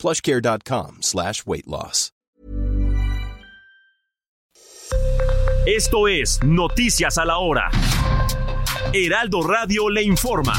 [0.00, 2.10] plushcare.com slash weight loss.
[5.66, 7.70] Esto es Noticias a la Hora.
[8.92, 10.54] Heraldo Radio le informa.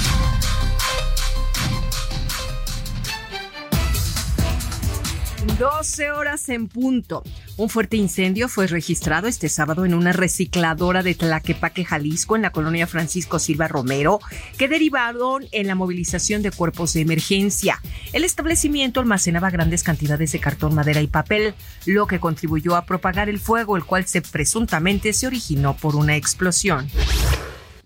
[5.58, 7.23] 12 horas en punto.
[7.58, 12.52] Un fuerte incendio fue registrado este sábado en una recicladora de Tlaquepaque, Jalisco, en la
[12.52, 14.20] colonia Francisco Silva Romero,
[14.58, 17.82] que derivaron en la movilización de cuerpos de emergencia.
[18.13, 23.27] El establecimiento almacenaba grandes cantidades de cartón, madera y papel, lo que contribuyó a propagar
[23.27, 26.88] el fuego, el cual se presuntamente se originó por una explosión.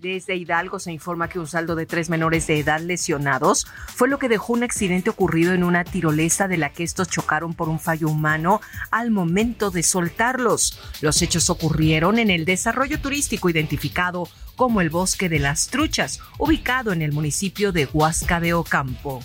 [0.06, 4.20] Desde Hidalgo se informa que un saldo de tres menores de edad lesionados fue lo
[4.20, 7.80] que dejó un accidente ocurrido en una tirolesa de la que estos chocaron por un
[7.80, 8.62] fallo humano
[8.92, 10.80] al momento de soltarlos.
[11.02, 16.94] Los hechos ocurrieron en el desarrollo turístico identificado como el Bosque de las Truchas, ubicado
[16.94, 19.24] en el municipio de Huasca de Ocampo.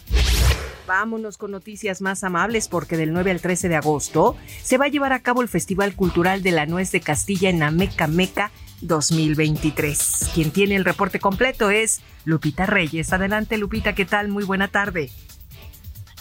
[0.86, 4.88] Vámonos con noticias más amables porque del 9 al 13 de agosto se va a
[4.88, 8.50] llevar a cabo el Festival Cultural de la Nuez de Castilla en Ameca Meca
[8.82, 10.32] 2023.
[10.34, 13.12] Quien tiene el reporte completo es Lupita Reyes.
[13.12, 14.28] Adelante Lupita, ¿qué tal?
[14.28, 15.08] Muy buena tarde.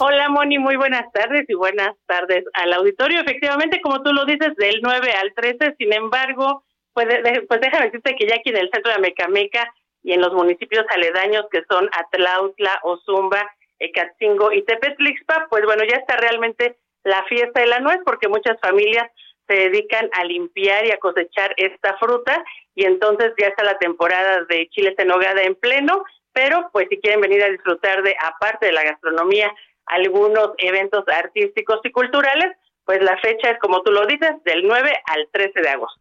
[0.02, 3.20] Hola Moni, muy buenas tardes y buenas tardes al auditorio.
[3.20, 7.08] Efectivamente, como tú lo dices, del 9 al 13, sin embargo, pues,
[7.48, 10.86] pues déjame decirte que ya aquí en el centro de Amecameca y en los municipios
[10.90, 13.46] aledaños que son Atlautla, Ozumba,
[13.80, 18.60] Ecatzingo y Tepetlixpa, pues bueno, ya está realmente la fiesta de la nuez porque muchas
[18.62, 19.12] familias
[19.50, 22.44] se dedican a limpiar y a cosechar esta fruta
[22.76, 27.00] y entonces ya está la temporada de chiles en nogada en pleno, pero pues si
[27.00, 29.52] quieren venir a disfrutar de, aparte de la gastronomía,
[29.88, 34.94] algunos eventos artísticos y culturales, pues la fecha es como tú lo dices, del 9
[35.06, 36.00] al 13 de agosto.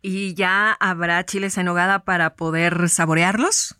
[0.00, 3.76] ¿Y ya habrá chiles en nogada para poder saborearlos?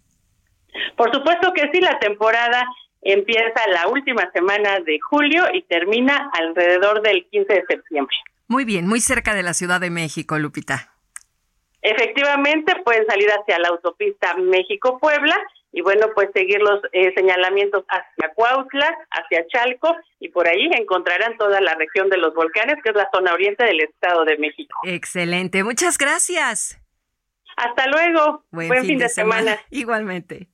[0.96, 2.64] Por supuesto que sí, la temporada
[3.00, 8.16] empieza la última semana de julio y termina alrededor del 15 de septiembre.
[8.48, 10.92] Muy bien, muy cerca de la Ciudad de México, Lupita.
[11.82, 15.36] Efectivamente, pueden salir hacia la autopista México-Puebla
[15.72, 21.36] y bueno, pues seguir los eh, señalamientos hacia Cuautla, hacia Chalco y por ahí encontrarán
[21.36, 24.78] toda la región de los volcanes, que es la zona oriente del Estado de México.
[24.84, 26.80] Excelente, muchas gracias.
[27.56, 28.44] Hasta luego.
[28.50, 29.58] Buen, fin, de, semana.
[29.70, 30.48] Igualmente.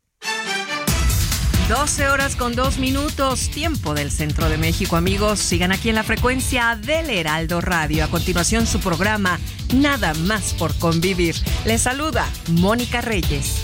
[1.69, 5.39] 12 horas con 2 minutos, tiempo del centro de México, amigos.
[5.39, 8.05] Sigan aquí en la frecuencia del Heraldo Radio.
[8.05, 9.39] A continuación, su programa
[9.75, 11.35] Nada más por convivir.
[11.65, 13.63] Les saluda Mónica Reyes.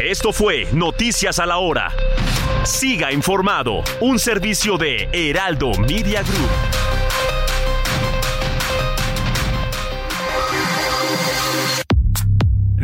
[0.00, 1.90] Esto fue Noticias a la Hora.
[2.64, 6.81] Siga informado, un servicio de Heraldo Media Group.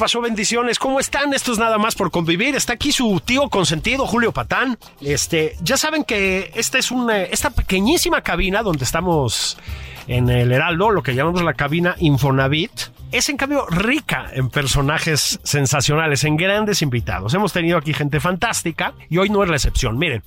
[0.00, 0.22] Pasó?
[0.22, 0.78] Bendiciones.
[0.78, 1.34] ¿Cómo están?
[1.34, 2.56] Esto es nada más por convivir.
[2.56, 4.78] Está aquí su tío consentido, Julio Patán.
[5.02, 9.58] Este, ya saben que esta es una, esta pequeñísima cabina donde estamos
[10.06, 12.72] en el Heraldo, lo que llamamos la cabina Infonavit,
[13.12, 17.34] es en cambio rica en personajes sensacionales, en grandes invitados.
[17.34, 19.98] Hemos tenido aquí gente fantástica y hoy no es la excepción.
[19.98, 20.22] Miren,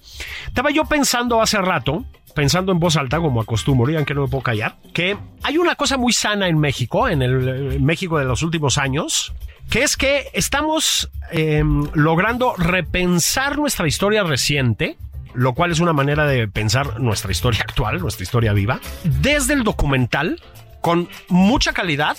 [0.45, 4.27] estaba yo pensando hace rato, pensando en voz alta, como acostumbro, digan que no me
[4.27, 8.43] puedo callar, que hay una cosa muy sana en México, en el México de los
[8.43, 9.33] últimos años,
[9.69, 14.97] que es que estamos em, logrando repensar nuestra historia reciente,
[15.33, 19.63] lo cual es una manera de pensar nuestra historia actual, nuestra historia viva, desde el
[19.63, 20.41] documental,
[20.81, 22.17] con mucha calidad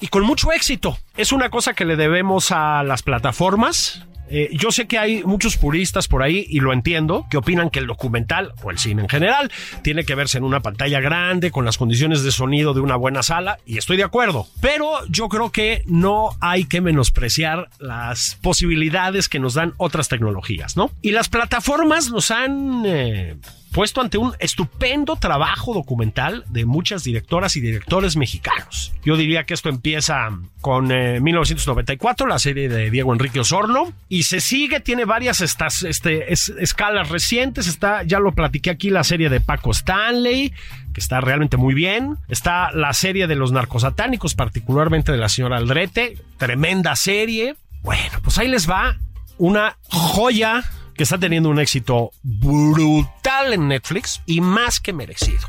[0.00, 0.96] y con mucho éxito.
[1.16, 5.56] Es una cosa que le debemos a las plataformas, Eh, yo sé que hay muchos
[5.56, 9.08] puristas por ahí, y lo entiendo, que opinan que el documental, o el cine en
[9.08, 9.50] general,
[9.82, 13.22] tiene que verse en una pantalla grande, con las condiciones de sonido de una buena
[13.22, 14.46] sala, y estoy de acuerdo.
[14.60, 20.76] Pero yo creo que no hay que menospreciar las posibilidades que nos dan otras tecnologías,
[20.76, 20.90] ¿no?
[21.02, 22.82] Y las plataformas nos han...
[22.86, 23.36] Eh,
[23.72, 28.92] puesto ante un estupendo trabajo documental de muchas directoras y directores mexicanos.
[29.04, 30.30] Yo diría que esto empieza
[30.60, 35.82] con 1994, eh, la serie de Diego Enrique Osorno, y se sigue, tiene varias estas,
[35.82, 40.52] este, escalas recientes, está, ya lo platiqué aquí, la serie de Paco Stanley,
[40.92, 45.56] que está realmente muy bien, está la serie de los narcosatánicos, particularmente de la señora
[45.56, 47.54] Aldrete, tremenda serie.
[47.82, 48.98] Bueno, pues ahí les va
[49.38, 50.62] una joya
[51.00, 55.48] que está teniendo un éxito brutal en Netflix y más que merecido.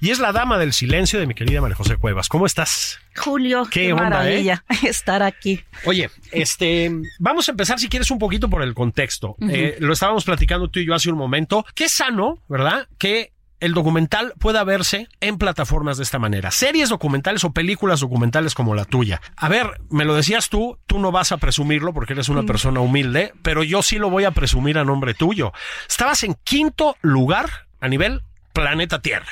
[0.00, 2.28] Y es La Dama del Silencio de mi querida María José Cuevas.
[2.28, 2.98] ¿Cómo estás?
[3.14, 4.10] Julio, qué, onda, ¿eh?
[4.10, 5.60] maravilla estar aquí.
[5.84, 6.90] Oye, este,
[7.20, 9.36] vamos a empezar si quieres un poquito por el contexto.
[9.48, 11.64] Eh, lo estábamos platicando tú y yo hace un momento.
[11.76, 12.88] Qué sano, ¿verdad?
[12.98, 16.50] Que el documental pueda verse en plataformas de esta manera.
[16.50, 19.20] Series documentales o películas documentales como la tuya.
[19.36, 22.80] A ver, me lo decías tú, tú no vas a presumirlo porque eres una persona
[22.80, 25.52] humilde, pero yo sí lo voy a presumir a nombre tuyo.
[25.88, 28.22] Estabas en quinto lugar a nivel
[28.52, 29.28] planeta Tierra.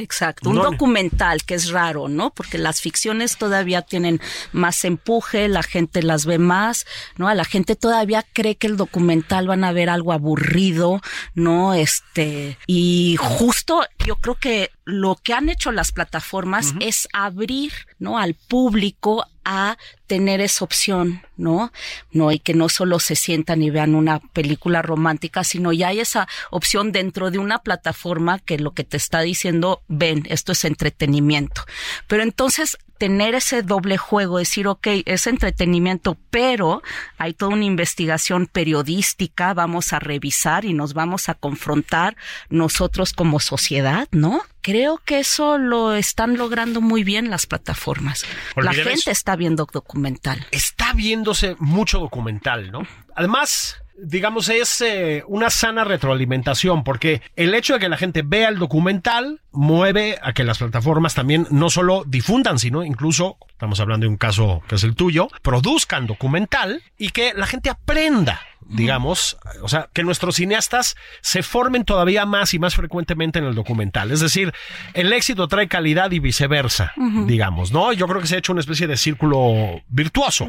[0.00, 2.30] Exacto, un documental que es raro, ¿no?
[2.30, 4.20] Porque las ficciones todavía tienen
[4.52, 6.86] más empuje, la gente las ve más,
[7.16, 7.28] ¿no?
[7.28, 11.00] A la gente todavía cree que el documental van a ver algo aburrido,
[11.34, 11.74] ¿no?
[11.74, 18.18] Este, y justo yo creo que lo que han hecho las plataformas es abrir, ¿no?
[18.18, 19.76] Al público a
[20.06, 21.72] tener esa opción, ¿no?
[22.12, 25.98] No, y que no solo se sientan y vean una película romántica, sino ya hay
[25.98, 30.64] esa opción dentro de una plataforma que lo que te está diciendo, ven, esto es
[30.64, 31.62] entretenimiento.
[32.06, 36.82] Pero entonces tener ese doble juego, decir, ok, es entretenimiento, pero
[37.16, 42.14] hay toda una investigación periodística, vamos a revisar y nos vamos a confrontar
[42.50, 44.42] nosotros como sociedad, ¿no?
[44.60, 48.26] Creo que eso lo están logrando muy bien las plataformas.
[48.54, 50.46] La gente está viendo documental.
[50.50, 52.86] Está viéndose mucho documental, ¿no?
[53.16, 58.48] Además, digamos, es eh, una sana retroalimentación, porque el hecho de que la gente vea
[58.48, 64.04] el documental mueve a que las plataformas también no solo difundan, sino incluso, estamos hablando
[64.04, 69.36] de un caso que es el tuyo, produzcan documental y que la gente aprenda digamos,
[69.62, 74.10] o sea, que nuestros cineastas se formen todavía más y más frecuentemente en el documental.
[74.12, 74.52] Es decir,
[74.94, 76.92] el éxito trae calidad y viceversa,
[77.26, 77.92] digamos, ¿no?
[77.92, 80.48] Yo creo que se ha hecho una especie de círculo virtuoso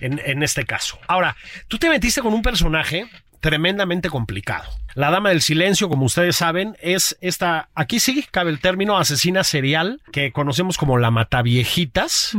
[0.00, 0.98] en, en este caso.
[1.08, 1.36] Ahora,
[1.68, 3.08] tú te metiste con un personaje
[3.40, 4.68] tremendamente complicado.
[4.94, 9.44] La Dama del Silencio, como ustedes saben, es esta, aquí sí cabe el término asesina
[9.44, 12.34] serial, que conocemos como la Mataviejitas.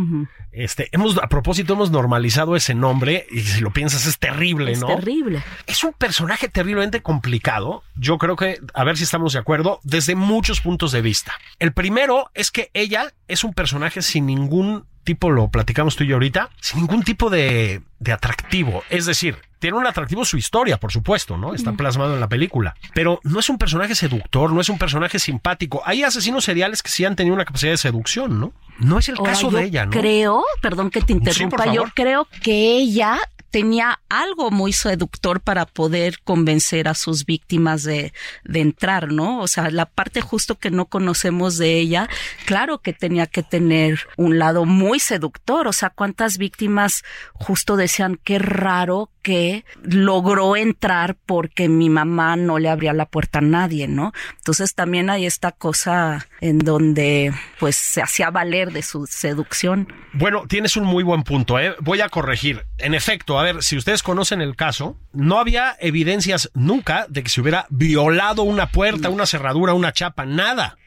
[0.51, 4.89] Este, hemos, a propósito, hemos normalizado ese nombre y si lo piensas es terrible, ¿no?
[4.89, 5.43] Es terrible.
[5.67, 7.83] Es un personaje terriblemente complicado.
[7.95, 11.33] Yo creo que, a ver si estamos de acuerdo, desde muchos puntos de vista.
[11.59, 16.07] El primero es que ella es un personaje sin ningún tipo, lo platicamos tú y
[16.07, 18.83] yo ahorita, sin ningún tipo de, de atractivo.
[18.89, 21.53] Es decir, tiene un atractivo su historia, por supuesto, ¿no?
[21.53, 22.75] Está plasmado en la película.
[22.93, 25.81] Pero no es un personaje seductor, no es un personaje simpático.
[25.85, 28.51] Hay asesinos seriales que sí han tenido una capacidad de seducción, ¿no?
[28.79, 29.91] No es el caso de ella, ¿no?
[29.91, 33.17] Creo, perdón que te interrumpa, yo creo que ella
[33.51, 38.13] tenía algo muy seductor para poder convencer a sus víctimas de,
[38.43, 39.41] de entrar, ¿no?
[39.41, 42.09] O sea, la parte justo que no conocemos de ella,
[42.45, 47.03] claro que tenía que tener un lado muy seductor, o sea, cuántas víctimas
[47.33, 53.39] justo decían qué raro que logró entrar porque mi mamá no le abría la puerta
[53.39, 54.13] a nadie, ¿no?
[54.37, 59.91] Entonces también hay esta cosa en donde pues se hacía valer de su seducción.
[60.13, 61.75] Bueno, tienes un muy buen punto, ¿eh?
[61.81, 62.67] Voy a corregir.
[62.77, 67.29] En efecto, a ver, si ustedes conocen el caso, no había evidencias nunca de que
[67.29, 70.77] se hubiera violado una puerta, una cerradura, una chapa, nada.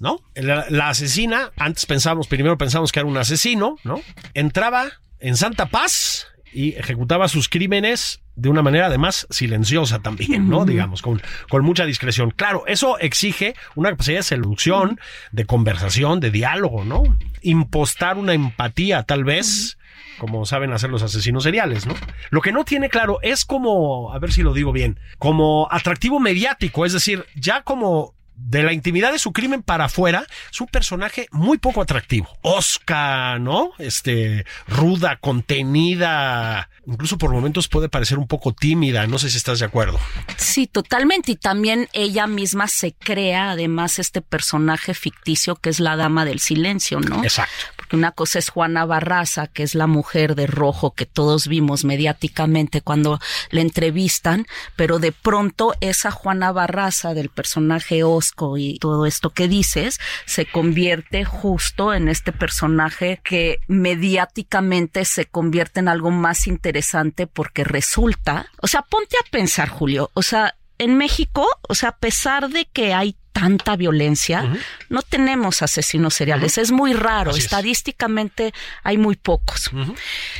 [0.00, 0.20] ¿No?
[0.34, 4.00] La, la, asesina, antes pensábamos, primero pensamos que era un asesino, ¿no?
[4.32, 4.86] Entraba
[5.20, 10.64] en Santa Paz, y ejecutaba sus crímenes de una manera además silenciosa también, ¿no?
[10.64, 12.30] Digamos, con, con mucha discreción.
[12.30, 15.00] Claro, eso exige una capacidad de seducción,
[15.32, 17.02] de conversación, de diálogo, ¿no?
[17.42, 19.78] Impostar una empatía, tal vez,
[20.18, 21.94] como saben hacer los asesinos seriales, ¿no?
[22.30, 26.20] Lo que no tiene claro es como, a ver si lo digo bien, como atractivo
[26.20, 30.66] mediático, es decir, ya como de la intimidad de su crimen para afuera, es un
[30.66, 32.28] personaje muy poco atractivo.
[32.42, 33.70] Oscar, ¿no?
[33.78, 39.58] Este, ruda, contenida, incluso por momentos puede parecer un poco tímida, no sé si estás
[39.60, 39.98] de acuerdo.
[40.36, 45.96] Sí, totalmente, y también ella misma se crea además este personaje ficticio que es la
[45.96, 47.22] dama del silencio, ¿no?
[47.22, 51.84] Exacto Una cosa es Juana Barraza, que es la mujer de rojo que todos vimos
[51.84, 53.20] mediáticamente cuando
[53.50, 54.46] le entrevistan,
[54.76, 60.46] pero de pronto esa Juana Barraza del personaje Osco y todo esto que dices se
[60.46, 68.46] convierte justo en este personaje que mediáticamente se convierte en algo más interesante porque resulta,
[68.60, 72.66] o sea, ponte a pensar, Julio, o sea, en México, o sea, a pesar de
[72.66, 74.50] que hay tanta violencia,
[74.88, 76.56] no tenemos asesinos seriales.
[76.56, 77.32] Es muy raro.
[77.32, 79.70] estadísticamente hay muy pocos.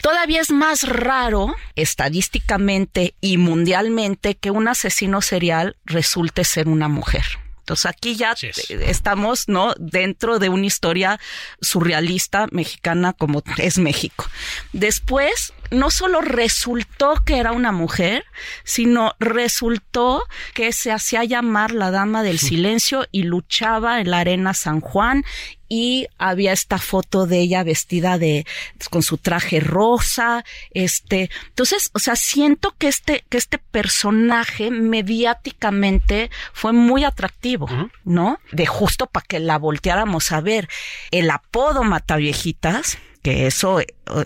[0.01, 7.25] Todavía es más raro, estadísticamente y mundialmente, que un asesino serial resulte ser una mujer.
[7.59, 8.35] Entonces aquí ya
[8.69, 9.75] estamos, ¿no?
[9.79, 11.19] Dentro de una historia
[11.61, 14.27] surrealista mexicana como es México.
[14.73, 18.25] Después, no solo resultó que era una mujer,
[18.65, 24.55] sino resultó que se hacía llamar la Dama del Silencio y luchaba en la Arena
[24.55, 25.25] San Juan
[25.69, 28.47] y había esta foto de ella vestida de
[28.91, 36.31] con su traje rosa, este, entonces, o sea, siento que este que este personaje mediáticamente
[36.53, 37.69] fue muy atractivo,
[38.05, 38.39] ¿no?
[38.53, 40.69] De justo para que la volteáramos a ver.
[41.11, 43.81] El apodo Mataviejitas, que eso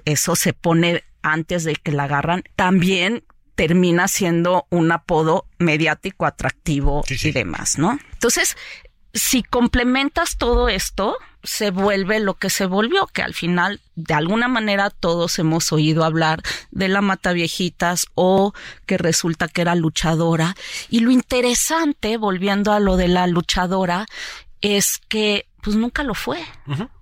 [0.05, 7.03] eso se pone antes de que la agarran, también termina siendo un apodo mediático atractivo
[7.09, 7.99] y demás, ¿no?
[8.13, 8.57] Entonces,
[9.15, 14.49] si complementas todo esto, se vuelve lo que se volvió, que al final, de alguna
[14.49, 18.53] manera, todos hemos oído hablar de la mata viejitas o
[18.87, 20.55] que resulta que era luchadora.
[20.89, 24.07] Y lo interesante, volviendo a lo de la luchadora,
[24.61, 26.39] es que pues nunca lo fue.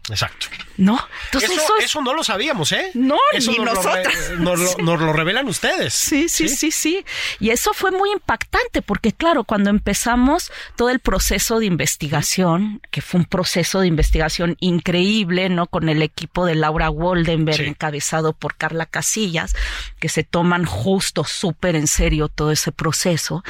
[0.09, 0.47] Exacto.
[0.77, 0.99] ¿No?
[1.27, 2.91] Entonces eso, no lo sabíamos, ¿eh?
[2.95, 4.15] No, eso ni nos, nosotros.
[4.39, 5.95] Lo nos, lo revelan ustedes.
[5.95, 7.05] Sí, sí, sí, sí,
[7.41, 13.01] Y eso fue muy impactante porque, claro, cuando empezamos todo el proceso de investigación, que
[13.01, 15.67] fue un proceso de investigación increíble, ¿no?
[15.67, 19.57] Con el equipo de Laura Woldenberg, encabezado por Carla Casillas,
[19.99, 23.43] que se toman justo súper en serio todo ese proceso.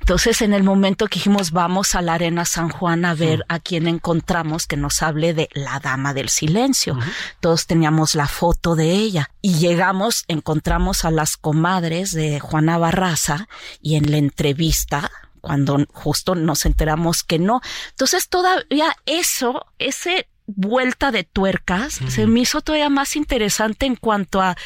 [0.00, 3.60] Entonces, en el momento que dijimos, vamos a la Arena San Juan a ver a
[3.60, 6.98] quién encontramos que nos hable de la dama del silencio.
[7.40, 13.48] Todos teníamos la foto de ella y llegamos, encontramos a las comadres de Juana Barraza
[13.80, 17.60] y en la entrevista cuando justo nos enteramos que no.
[17.90, 24.40] Entonces todavía eso, ese vuelta de tuercas, se me hizo todavía más interesante en cuanto
[24.40, 24.56] a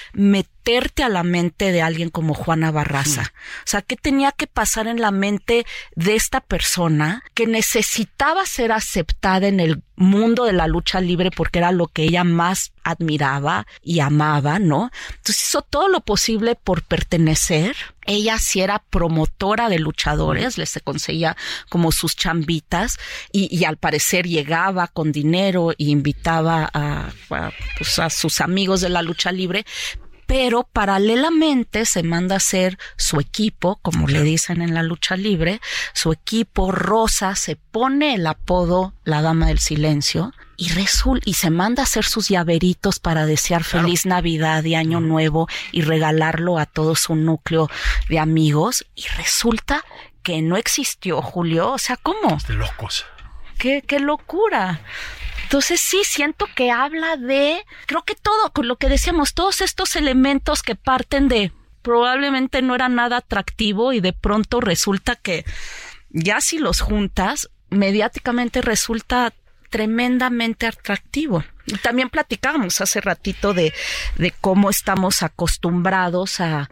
[0.66, 3.32] meterte a la mente de alguien como Juana Barraza.
[3.60, 8.72] O sea, ¿qué tenía que pasar en la mente de esta persona que necesitaba ser
[8.72, 13.66] aceptada en el mundo de la lucha libre porque era lo que ella más admiraba
[13.82, 14.90] y amaba, ¿no?
[15.08, 17.76] Entonces hizo todo lo posible por pertenecer.
[18.04, 21.36] Ella sí era promotora de luchadores, les conseguía
[21.68, 22.98] como sus chambitas
[23.32, 27.10] y, al parecer llegaba con dinero y invitaba a,
[27.78, 29.64] pues, a sus amigos de la lucha libre,
[30.26, 35.60] pero paralelamente se manda a hacer su equipo, como le dicen en la lucha libre,
[35.94, 41.50] su equipo rosa, se pone el apodo la Dama del Silencio y resulta y se
[41.50, 46.66] manda a hacer sus llaveritos para desear feliz Navidad y Año Nuevo y regalarlo a
[46.66, 47.70] todo su núcleo
[48.08, 49.84] de amigos y resulta
[50.22, 52.38] que no existió Julio, o sea, ¿cómo?
[52.48, 53.06] De locos.
[53.58, 54.80] Qué, qué locura.
[55.46, 59.94] Entonces sí siento que habla de, creo que todo, con lo que decíamos, todos estos
[59.94, 65.44] elementos que parten de probablemente no era nada atractivo y de pronto resulta que
[66.10, 69.32] ya si los juntas, mediáticamente resulta
[69.70, 71.44] tremendamente atractivo.
[71.66, 73.72] Y también platicábamos hace ratito de,
[74.16, 76.70] de cómo estamos acostumbrados a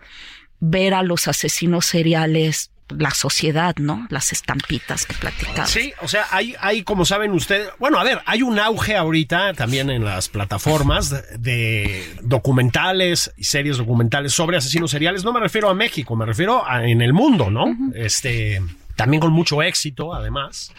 [0.59, 4.07] ver a los asesinos seriales la sociedad, ¿no?
[4.11, 5.71] Las estampitas que platicamos.
[5.71, 9.55] Sí, o sea, hay, hay, como saben ustedes, bueno, a ver, hay un auge ahorita
[9.55, 15.25] también en las plataformas de, documentales y series documentales sobre asesinos seriales.
[15.25, 17.76] No me refiero a México, me refiero a en el mundo, ¿no?
[17.95, 18.61] Este
[18.97, 20.73] también con mucho éxito, además,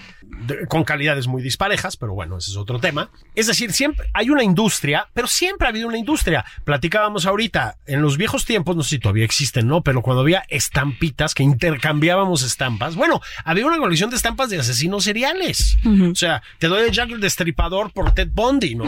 [0.67, 3.09] con calidades muy disparejas, pero bueno, ese es otro tema.
[3.35, 6.45] Es decir, siempre hay una industria, pero siempre ha habido una industria.
[6.63, 9.81] Platicábamos ahorita, en los viejos tiempos, no sé si todavía existen, ¿no?
[9.81, 15.03] Pero cuando había estampitas, que intercambiábamos estampas, bueno, había una colección de estampas de asesinos
[15.03, 15.77] seriales.
[16.11, 18.85] O sea, te doy el Jack el Destripador por Ted Bundy, ¿no?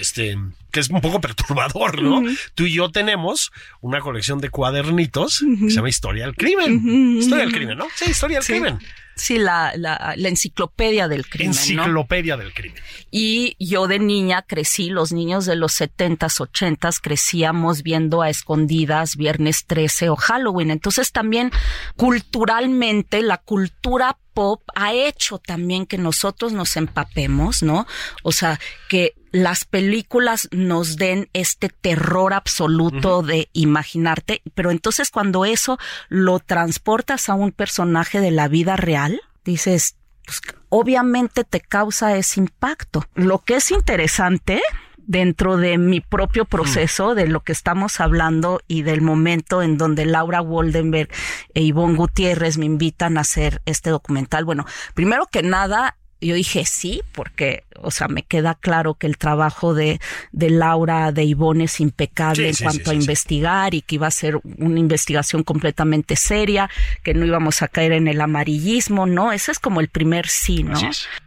[0.00, 0.38] Este,
[0.70, 2.22] que es un poco perturbador, ¿no?
[2.54, 7.18] Tú y yo tenemos una colección de cuadernitos que se llama Historia del Crimen.
[7.18, 7.86] Historia del Crimen, ¿no?
[7.94, 8.78] Sí, Historia del Crimen.
[9.16, 11.48] Sí, la, la, la, enciclopedia del crimen.
[11.48, 12.82] Enciclopedia del crimen.
[13.10, 19.16] Y yo de niña crecí, los niños de los setentas, ochentas crecíamos viendo a escondidas
[19.16, 20.70] Viernes 13 o Halloween.
[20.70, 21.52] Entonces también
[21.96, 27.86] culturalmente la cultura pop ha hecho también que nosotros nos empapemos, ¿no?
[28.24, 35.44] O sea, que las películas nos den este terror absoluto de imaginarte, pero entonces cuando
[35.44, 35.76] eso
[36.08, 42.38] lo transportas a un personaje de la vida real, dices, pues, obviamente te causa ese
[42.38, 43.06] impacto.
[43.16, 44.62] Lo que es interesante
[44.98, 50.06] dentro de mi propio proceso, de lo que estamos hablando y del momento en donde
[50.06, 51.08] Laura Waldenberg
[51.54, 54.44] e Ivonne Gutiérrez me invitan a hacer este documental.
[54.44, 54.64] Bueno,
[54.94, 59.74] primero que nada, yo dije sí, porque, o sea, me queda claro que el trabajo
[59.74, 60.00] de,
[60.32, 64.40] de Laura, de Ivonne es impecable en cuanto a investigar y que iba a ser
[64.58, 66.70] una investigación completamente seria,
[67.02, 69.32] que no íbamos a caer en el amarillismo, ¿no?
[69.32, 70.78] Ese es como el primer sí, ¿no?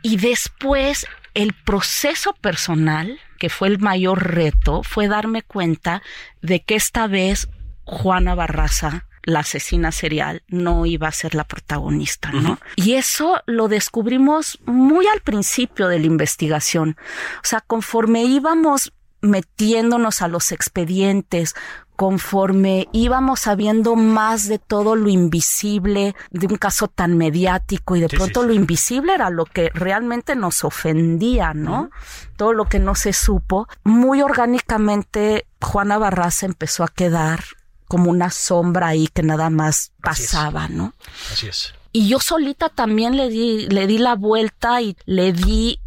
[0.02, 6.02] Y después el proceso personal, que fue el mayor reto, fue darme cuenta
[6.42, 7.50] de que esta vez
[7.84, 12.60] Juana Barraza la asesina serial no iba a ser la protagonista, ¿no?
[12.78, 16.96] Y eso lo descubrimos muy al principio de la investigación.
[17.44, 21.56] O sea, conforme íbamos metiéndonos a los expedientes,
[21.98, 28.08] conforme íbamos sabiendo más de todo lo invisible de un caso tan mediático y de
[28.08, 31.90] pronto lo invisible era lo que realmente nos ofendía, ¿no?
[32.38, 37.42] Todo lo que no se supo, muy orgánicamente Juana Barraza empezó a quedar
[37.88, 40.94] como una sombra ahí que nada más pasaba, ¿no?
[41.32, 41.74] Así es.
[41.92, 45.80] Y yo solita también le di, le di la vuelta y le di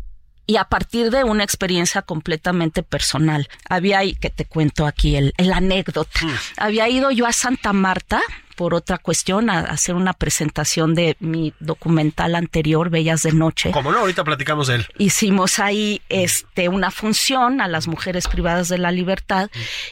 [0.46, 3.48] y a partir de una experiencia completamente personal.
[3.68, 6.30] Había, que te cuento aquí el, el anécdota, mm.
[6.56, 8.20] había ido yo a Santa Marta
[8.60, 13.70] por otra cuestión a hacer una presentación de mi documental anterior, Bellas de Noche.
[13.70, 14.86] Como no, ahorita platicamos de él.
[14.98, 19.48] Hicimos ahí este una función a las mujeres privadas de la libertad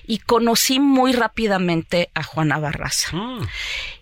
[0.07, 3.17] y conocí muy rápidamente a Juana Barraza.
[3.17, 3.49] Mm.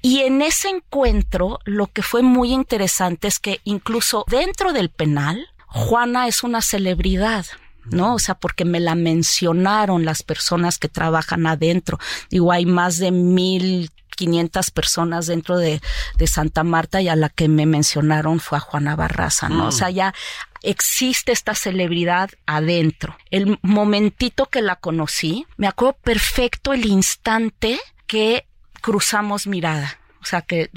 [0.03, 5.47] Y en ese encuentro lo que fue muy interesante es que incluso dentro del penal
[5.69, 7.47] Juana es una celebridad.
[7.91, 8.15] ¿No?
[8.15, 11.99] O sea, porque me la mencionaron las personas que trabajan adentro.
[12.31, 15.81] Digo, hay más de mil 500 personas dentro de,
[16.17, 19.69] de, Santa Marta y a la que me mencionaron fue a Juana Barraza, ¿no?
[19.69, 20.15] O sea, ya
[20.63, 23.17] existe esta celebridad adentro.
[23.31, 28.47] El momentito que la conocí, me acuerdo perfecto el instante que
[28.81, 29.99] cruzamos mirada.
[30.21, 30.71] O sea, que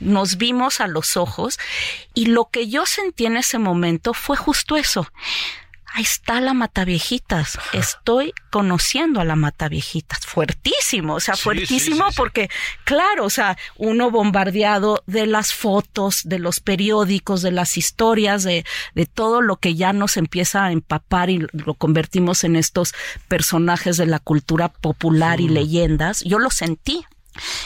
[0.00, 1.58] nos vimos a los ojos
[2.14, 5.06] y lo que yo sentí en ese momento fue justo eso
[5.98, 7.58] ahí está la Mataviejitas.
[7.72, 10.24] Estoy conociendo a la Mataviejitas.
[10.26, 12.48] Fuertísimo, o sea, fuertísimo porque,
[12.84, 18.64] claro, o sea, uno bombardeado de las fotos, de los periódicos, de las historias, de,
[18.94, 22.94] de todo lo que ya nos empieza a empapar y lo convertimos en estos
[23.26, 26.20] personajes de la cultura popular y leyendas.
[26.20, 27.04] Yo lo sentí.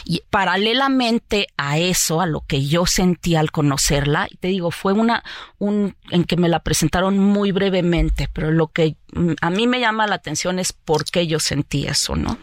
[0.04, 5.22] Y paralelamente a eso, a lo que yo sentí al conocerla, te digo, fue una,
[5.58, 8.96] un, en que me la presentaron muy brevemente, pero lo que
[9.40, 12.38] a mí me llama la atención es por qué yo sentí eso, ¿no?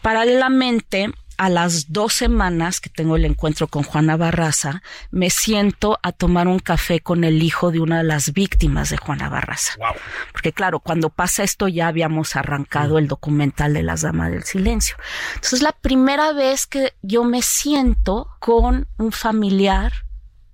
[0.00, 6.12] Paralelamente, a las dos semanas que tengo el encuentro con Juana Barraza, me siento a
[6.12, 9.72] tomar un café con el hijo de una de las víctimas de Juana Barraza.
[10.30, 14.94] Porque claro, cuando pasa esto ya habíamos arrancado el documental de las Damas del Silencio.
[15.34, 19.92] Entonces, la primera vez que yo me siento con un familiar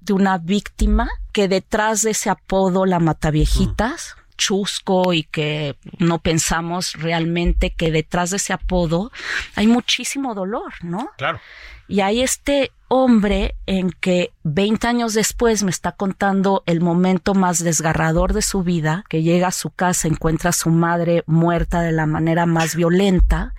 [0.01, 6.95] de una víctima que detrás de ese apodo la Mataviejitas, chusco y que no pensamos
[6.95, 9.13] realmente que detrás de ese apodo
[9.55, 11.11] hay muchísimo dolor, ¿no?
[11.19, 11.41] Claro.
[11.89, 17.65] Y hay este hombre en que 20 años después me está contando el momento más
[17.65, 21.93] desgarrador de su vida, que llega a su casa, encuentra a su madre muerta de
[21.93, 23.55] la manera más violenta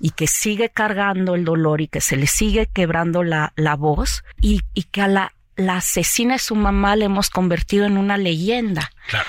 [0.00, 4.24] y que sigue cargando el dolor y que se le sigue quebrando la, la voz
[4.40, 8.16] y, y que a la, la asesina de su mamá le hemos convertido en una
[8.16, 8.90] leyenda.
[9.08, 9.28] Claro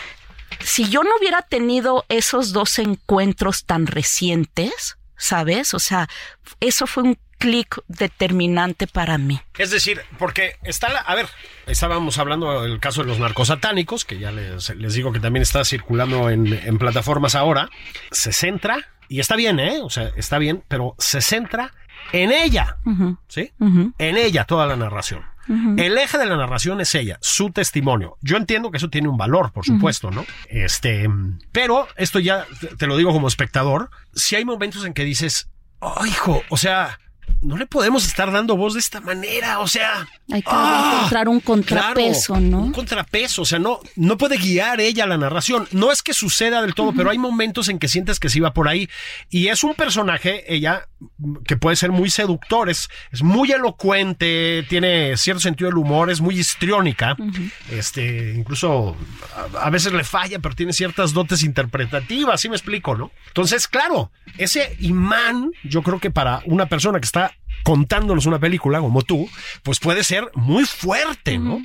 [0.59, 5.73] si yo no hubiera tenido esos dos encuentros tan recientes, ¿sabes?
[5.73, 6.07] O sea,
[6.59, 9.39] eso fue un clic determinante para mí.
[9.57, 11.27] Es decir, porque está, a ver,
[11.67, 16.29] estábamos hablando del caso de los narcosatánicos, que ya les, digo que también está circulando
[16.29, 17.69] en, plataformas ahora,
[18.11, 19.79] se centra, y está bien, ¿eh?
[19.81, 21.73] O sea, está bien, pero se centra
[22.11, 22.77] en ella,
[23.27, 23.51] ¿sí?
[23.59, 25.23] En ella toda la narración.
[25.47, 28.17] El eje de la narración es ella, su testimonio.
[28.21, 30.25] Yo entiendo que eso tiene un valor, por supuesto, ¿no?
[30.49, 31.07] Este,
[31.51, 32.45] pero esto ya
[32.77, 36.99] te lo digo como espectador, si hay momentos en que dices, oh, hijo, o sea,
[37.41, 40.07] no le podemos estar dando voz de esta manera, o sea.
[40.31, 40.93] Hay que ¡ah!
[40.95, 42.59] encontrar un contrapeso, ¿no?
[42.59, 45.67] Un contrapeso, o sea, no, no puede guiar ella la narración.
[45.71, 48.53] No es que suceda del todo, pero hay momentos en que sientes que se iba
[48.53, 48.89] por ahí.
[49.29, 50.87] Y es un personaje, ella,
[51.45, 56.21] que puede ser muy seductor, es, es muy elocuente, tiene cierto sentido del humor, es
[56.21, 57.15] muy histriónica,
[57.71, 58.95] este, incluso
[59.55, 63.11] a, a, veces le falla, pero tiene ciertas dotes interpretativas, ¿sí me explico, no?
[63.27, 67.34] Entonces, claro, ese imán, yo creo que para una persona que está
[67.65, 69.27] contándonos una película como tú,
[69.63, 71.63] pues puede ser muy fuerte, ¿no?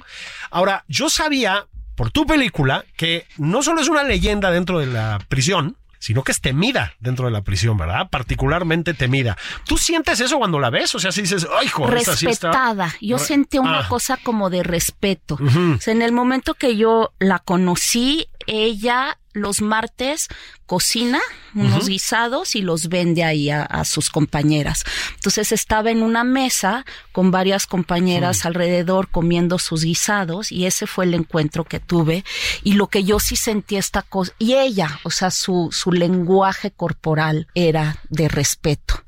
[0.51, 5.19] Ahora, yo sabía por tu película que no solo es una leyenda dentro de la
[5.29, 8.09] prisión, sino que es temida dentro de la prisión, ¿verdad?
[8.09, 9.37] Particularmente temida.
[9.67, 10.95] ¿Tú sientes eso cuando la ves?
[10.95, 12.95] O sea, si dices, ay, joder, Respetada.
[13.03, 13.89] Yo sentí una ah.
[13.89, 15.39] cosa como de respeto.
[15.39, 20.29] o sea, en el momento que yo la conocí, ella los martes
[20.66, 21.21] cocina
[21.55, 24.85] unos guisados y los vende ahí a, sus compañeras.
[25.14, 31.07] Entonces estaba en una mesa con varias compañeras alrededor comiendo sus guisados y ese fue
[31.07, 32.25] el encuentro que tuve
[32.62, 36.71] y lo que yo sí sentí esta cosa y ella, o sea, su, su lenguaje
[36.71, 39.03] corporal era de respeto.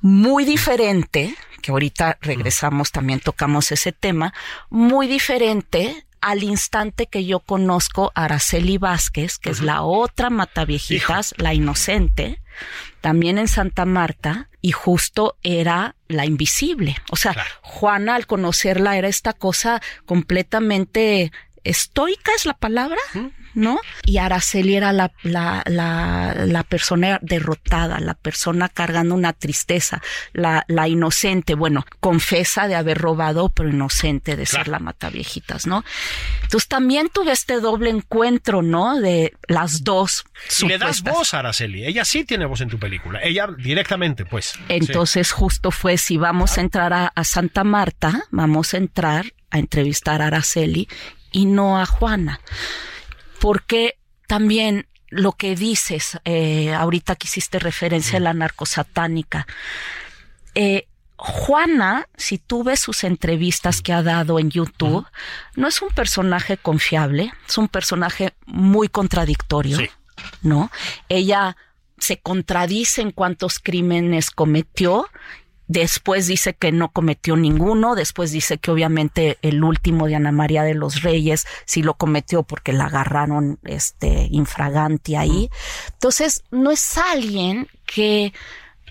[0.00, 4.32] Muy diferente, que ahorita regresamos, también tocamos ese tema,
[4.70, 11.34] muy diferente al instante que yo conozco a Araceli Vázquez, que es la otra Mataviejitas,
[11.38, 12.40] la inocente,
[13.00, 16.96] también en Santa Marta, y justo era la invisible.
[17.10, 21.32] O sea, Juana al conocerla era esta cosa completamente
[21.68, 22.98] estoica, es la palabra,
[23.54, 23.78] ¿no?
[24.04, 30.00] Y Araceli era la, la, la, la, persona derrotada, la persona cargando una tristeza,
[30.32, 35.84] la, la inocente, bueno, confesa de haber robado, pero inocente de ser la mataviejitas, ¿no?
[36.42, 38.98] Entonces también tuve este doble encuentro, ¿no?
[39.00, 40.24] De las dos.
[40.60, 44.24] Y le das voz a Araceli, ella sí tiene voz en tu película, ella directamente,
[44.24, 44.54] pues.
[44.68, 49.58] Entonces justo fue, si vamos a entrar a, a Santa Marta, vamos a entrar a
[49.58, 50.88] entrevistar a Araceli
[51.32, 52.40] y no a Juana
[53.38, 59.46] porque también lo que dices, eh, ahorita que hiciste referencia a la narcosatánica,
[60.54, 60.86] eh,
[61.16, 65.04] Juana, si tú ves sus entrevistas que ha dado en YouTube,
[65.56, 69.78] no es un personaje confiable, es un personaje muy contradictorio,
[70.42, 70.70] ¿no?
[71.08, 71.56] Ella
[71.98, 75.08] se contradice en cuántos crímenes cometió
[75.68, 80.62] Después dice que no cometió ninguno, después dice que obviamente el último de Ana María
[80.62, 85.50] de los Reyes sí lo cometió porque la agarraron este infragante ahí.
[85.92, 88.32] Entonces, no es alguien que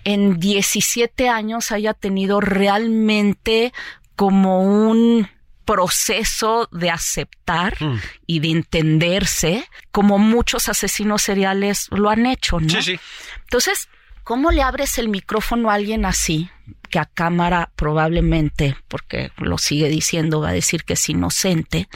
[0.04, 3.74] en 17 años haya tenido realmente
[4.16, 5.28] como un
[5.66, 8.00] proceso de aceptar mm.
[8.26, 12.70] y de entenderse como muchos asesinos seriales lo han hecho, ¿no?
[12.70, 13.00] Sí, sí.
[13.42, 13.90] Entonces,
[14.24, 16.50] ¿cómo le abres el micrófono a alguien así?
[16.90, 21.90] Que a cámara probablemente, porque lo sigue diciendo, va a decir que es inocente,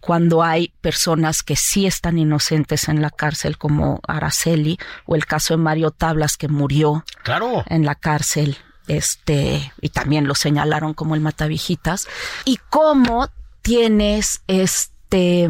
[0.00, 5.54] cuando hay personas que sí están inocentes en la cárcel, como Araceli, o el caso
[5.54, 7.64] de Mario Tablas, que murió claro.
[7.66, 12.06] en la cárcel, este, y también lo señalaron como el matavijitas,
[12.44, 13.28] y cómo
[13.62, 15.48] tienes este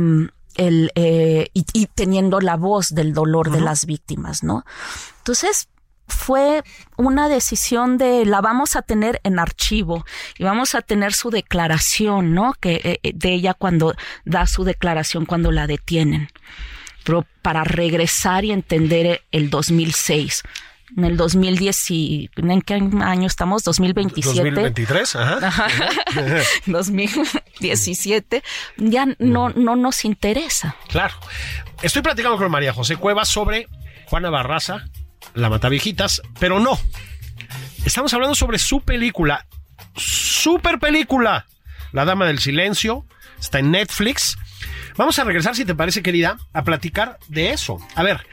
[0.58, 4.64] el, eh, y, teniendo la voz del dolor de las víctimas, ¿no?
[5.18, 5.68] Entonces,
[6.08, 6.62] fue
[6.96, 10.04] una decisión de la vamos a tener en archivo
[10.38, 12.54] y vamos a tener su declaración, ¿no?
[12.60, 13.94] Que eh, eh, de ella cuando
[14.24, 16.28] da su declaración cuando la detienen.
[17.04, 20.42] Pero para regresar y entender el 2006
[20.96, 23.62] en el 2010 y ¿en qué año estamos?
[23.64, 24.50] 2027.
[24.50, 25.68] 2023, ajá.
[26.66, 28.42] 2017
[28.78, 30.76] ya no no nos interesa.
[30.88, 31.14] Claro.
[31.82, 33.68] Estoy platicando con María José Cuevas sobre
[34.06, 34.86] Juana Barraza,
[35.34, 36.78] la Mataviejitas, pero no.
[37.84, 39.46] Estamos hablando sobre su película,
[39.96, 41.46] super película,
[41.92, 43.06] La Dama del Silencio,
[43.38, 44.36] está en Netflix.
[44.96, 47.78] Vamos a regresar, si te parece, querida, a platicar de eso.
[47.94, 48.26] A ver,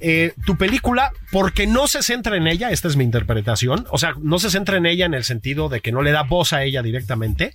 [0.00, 4.14] eh, tu película, porque no se centra en ella, esta es mi interpretación, o sea,
[4.20, 6.62] no se centra en ella en el sentido de que no le da voz a
[6.62, 7.52] ella directamente,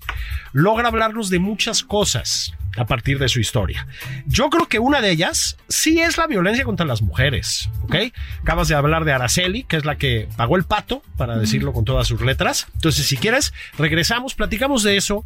[0.51, 3.87] logra hablarnos de muchas cosas a partir de su historia.
[4.25, 7.95] Yo creo que una de ellas sí es la violencia contra las mujeres, ¿ok?
[8.41, 11.85] Acabas de hablar de Araceli, que es la que pagó el pato, para decirlo con
[11.85, 12.67] todas sus letras.
[12.75, 15.25] Entonces, si quieres, regresamos, platicamos de eso,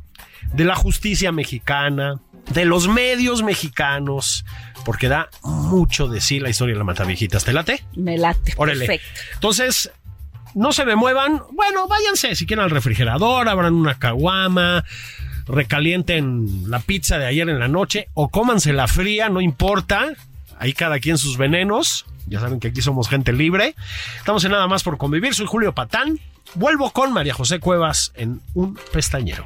[0.53, 2.19] de la justicia mexicana,
[2.53, 4.45] de los medios mexicanos,
[4.88, 7.43] porque da mucho de sí la historia de la Matavijitas.
[7.43, 7.84] ¿Te late?
[7.97, 8.56] Me late.
[8.56, 9.06] Perfecto.
[9.34, 9.91] Entonces,
[10.56, 11.41] no se me muevan.
[11.52, 14.86] Bueno, váyanse si quieren al refrigerador, abran una caguama,
[15.45, 20.13] recalienten la pizza de ayer en la noche o cómanse la fría, no importa.
[20.58, 22.06] Ahí cada quien sus venenos.
[22.26, 23.76] Ya saben que aquí somos gente libre.
[24.19, 25.36] Estamos en nada más por convivir.
[25.36, 26.17] Soy Julio Patán.
[26.56, 29.45] Vuelvo con María José Cuevas en un pestañero.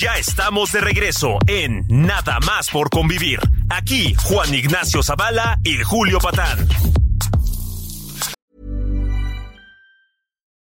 [0.00, 3.38] Ya estamos de regreso en Nada más por convivir.
[3.68, 6.66] Aquí Juan Ignacio Zavala y Julio Patán.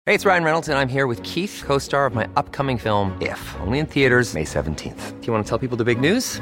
[0.07, 3.15] Hey, it's Ryan Reynolds, and I'm here with Keith, co star of my upcoming film,
[3.21, 5.21] If, only in theaters, May 17th.
[5.21, 6.41] Do you want to tell people the big news?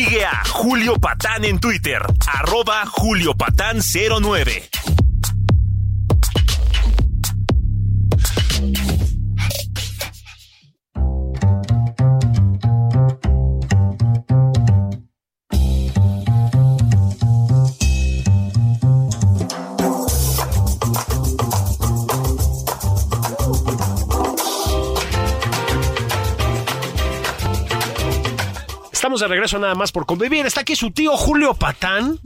[0.00, 4.70] Sigue a Julio Patán en Twitter, arroba Julio Patán 09.
[29.20, 30.46] De regreso nada más por convivir.
[30.46, 32.18] Está aquí su tío Julio Patán.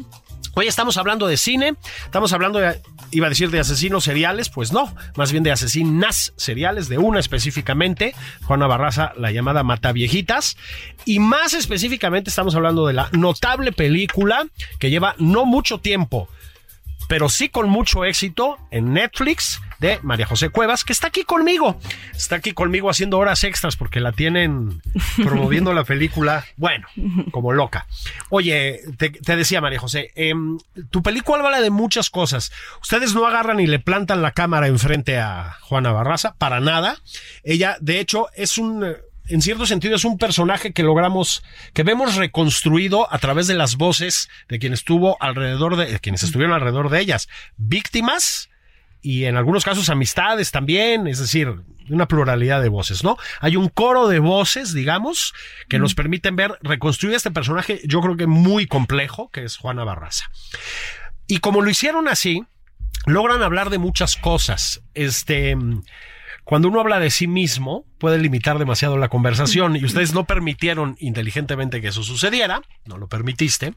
[0.54, 2.80] Hoy estamos hablando de cine, estamos hablando de,
[3.10, 7.18] iba a decir de asesinos seriales, pues no, más bien de asesinas seriales, de una
[7.18, 10.56] específicamente, Juana Barraza, la llamada Mata Viejitas,
[11.04, 14.46] y más específicamente estamos hablando de la notable película
[14.78, 16.28] que lleva no mucho tiempo,
[17.08, 21.78] pero sí con mucho éxito en Netflix de María José Cuevas, que está aquí conmigo.
[22.14, 24.82] Está aquí conmigo haciendo horas extras porque la tienen
[25.16, 26.86] promoviendo la película, bueno,
[27.30, 27.86] como loca.
[28.30, 30.58] Oye, te, decía María José, em,
[30.90, 32.52] tu película habla de muchas cosas.
[32.82, 36.98] Ustedes no agarran y le plantan la cámara enfrente a Juana Barraza, para nada.
[37.42, 38.84] Ella, de hecho, es un
[39.26, 43.76] en cierto sentido es un personaje que logramos, que vemos reconstruido a través de las
[43.76, 48.50] voces de quienes estuvo alrededor de, quienes estuvieron alrededor de ellas, víctimas
[49.04, 53.18] y en algunos casos amistades también, es decir, una pluralidad de voces, ¿no?
[53.40, 55.34] Hay un coro de voces, digamos,
[55.68, 59.84] que nos permiten ver, reconstruir este personaje, yo creo que muy complejo, que es Juana
[59.84, 60.30] Barraza.
[61.26, 62.44] Y como lo hicieron así,
[63.04, 64.80] logran hablar de muchas cosas.
[64.94, 65.54] Este,
[66.44, 70.96] cuando uno habla de sí mismo, puede limitar demasiado la conversación y ustedes no permitieron
[70.98, 73.74] inteligentemente que eso sucediera, no lo permitiste.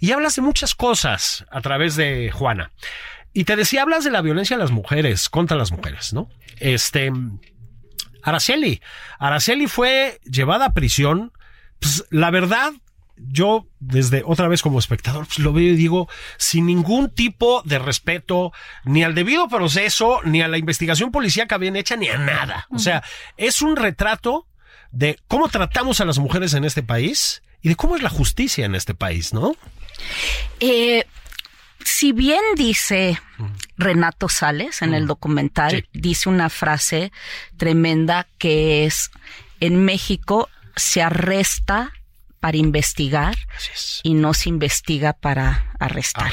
[0.00, 2.70] Y hablas de muchas cosas a través de Juana.
[3.32, 6.28] Y te decía, hablas de la violencia de las mujeres, contra las mujeres, ¿no?
[6.58, 7.12] Este,
[8.22, 8.80] Araceli.
[9.18, 11.32] Araceli fue llevada a prisión.
[11.78, 12.72] Pues la verdad,
[13.16, 17.78] yo desde otra vez como espectador pues, lo veo y digo sin ningún tipo de
[17.78, 18.52] respeto
[18.84, 22.66] ni al debido proceso ni a la investigación policíaca bien hecha ni a nada.
[22.70, 23.02] O sea,
[23.36, 24.46] es un retrato
[24.90, 28.64] de cómo tratamos a las mujeres en este país y de cómo es la justicia
[28.64, 29.54] en este país, ¿no?
[30.60, 31.04] Eh,
[31.88, 33.18] si bien dice
[33.78, 37.12] Renato Sales en el documental, dice una frase
[37.56, 39.10] tremenda que es
[39.58, 41.90] en México se arresta
[42.40, 43.34] para investigar
[44.02, 46.26] y no se investiga para arrestar.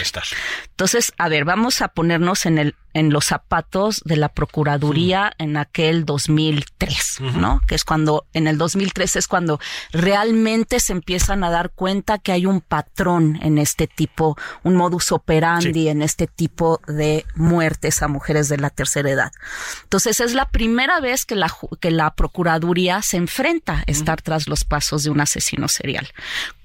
[0.67, 5.58] Entonces, a ver, vamos a ponernos en el en los zapatos de la Procuraduría en
[5.58, 7.62] aquel 2003, ¿no?
[7.67, 9.60] Que es cuando, en el 2003 es cuando
[9.91, 15.12] realmente se empiezan a dar cuenta que hay un patrón en este tipo, un modus
[15.12, 19.31] operandi en este tipo de muertes a mujeres de la tercera edad.
[19.84, 24.47] Entonces es la primera vez que la, que la Procuraduría se enfrenta a estar tras
[24.47, 26.08] los pasos de un asesino serial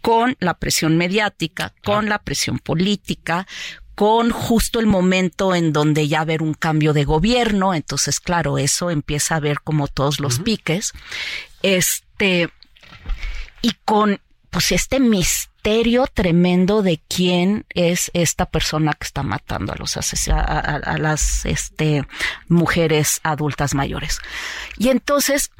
[0.00, 3.46] con la presión mediática, con la presión política,
[3.94, 8.90] con justo el momento en donde ya haber un cambio de gobierno, entonces claro, eso
[8.90, 10.92] empieza a ver como todos los piques,
[11.62, 12.48] este,
[13.60, 19.76] y con pues este misterio tremendo de quién es esta persona que está matando a
[19.76, 22.06] los a, las este
[22.48, 24.18] mujeres adultas mayores.
[24.78, 25.50] Y entonces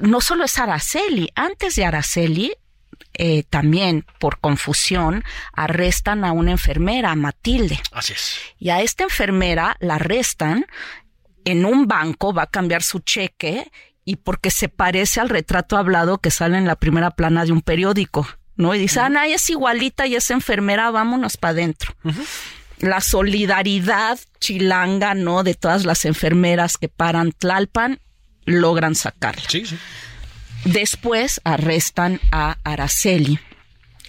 [0.00, 2.52] no solo es Araceli, antes de Araceli
[3.14, 7.80] eh, también por confusión arrestan a una enfermera, a Matilde.
[7.92, 8.38] Así es.
[8.58, 10.66] Y a esta enfermera la arrestan
[11.44, 13.70] en un banco, va a cambiar su cheque
[14.04, 17.62] y porque se parece al retrato hablado que sale en la primera plana de un
[17.62, 18.74] periódico, ¿no?
[18.74, 21.94] Y dice, Ana, es igualita y es enfermera, vámonos para adentro.
[22.78, 25.42] La solidaridad chilanga, ¿no?
[25.42, 28.00] De todas las enfermeras que paran Tlalpan,
[28.44, 29.48] logran sacarla.
[29.48, 29.78] Sí, sí.
[30.64, 33.38] Después arrestan a Araceli.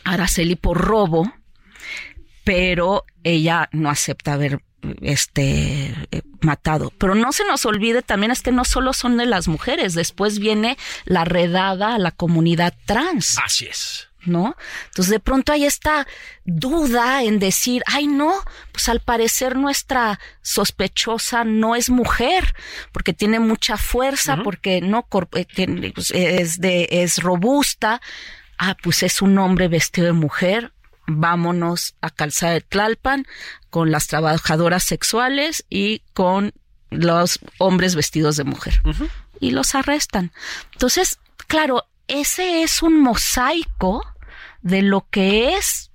[0.03, 1.31] Araceli por robo,
[2.43, 4.61] pero ella no acepta haber
[5.01, 6.91] este eh, matado.
[6.97, 10.39] Pero no se nos olvide también es que no solo son de las mujeres, después
[10.39, 13.37] viene la redada a la comunidad trans.
[13.43, 14.10] Así es.
[14.25, 14.55] ¿No?
[14.85, 16.07] Entonces de pronto hay esta
[16.45, 18.33] duda en decir, ay no,
[18.71, 22.53] pues al parecer nuestra sospechosa no es mujer,
[22.91, 28.01] porque tiene mucha fuerza, porque no eh, pues, es de es robusta.
[28.57, 30.71] Ah, pues es un hombre vestido de mujer.
[31.07, 33.25] Vámonos a Calzada de Tlalpan
[33.69, 36.53] con las trabajadoras sexuales y con
[36.91, 38.81] los hombres vestidos de mujer.
[39.39, 40.31] Y los arrestan.
[40.73, 44.05] Entonces, claro, ese es un mosaico
[44.61, 45.91] de lo que es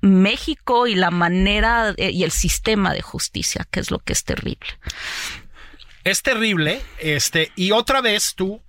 [0.00, 4.24] México y la manera eh, y el sistema de justicia, que es lo que es
[4.24, 4.66] terrible.
[6.04, 8.62] Es terrible, este, y otra vez tú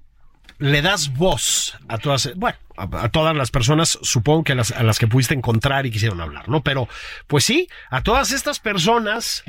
[0.60, 4.84] le das voz a todas, bueno, a, todas las personas, supongo que a las, a
[4.84, 6.62] las que pudiste encontrar y quisieron hablar, ¿no?
[6.62, 6.88] Pero,
[7.28, 9.44] pues sí, a todas estas personas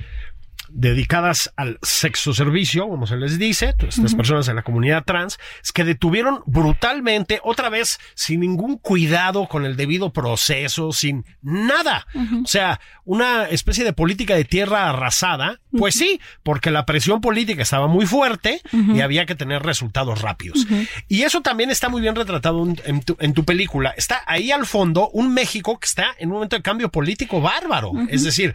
[0.74, 5.72] dedicadas al sexo servicio, como se les dice, estas personas en la comunidad trans, es
[5.72, 12.06] que detuvieron brutalmente, otra vez, sin ningún cuidado, con el debido proceso, sin nada.
[12.42, 17.62] O sea, una especie de política de tierra arrasada, pues sí, porque la presión política
[17.62, 20.66] estaba muy fuerte y había que tener resultados rápidos.
[21.08, 23.92] Y eso también está muy bien retratado en tu, en tu, película.
[23.96, 27.92] Está ahí al fondo un México que está en un momento de cambio político bárbaro.
[28.08, 28.54] Es decir,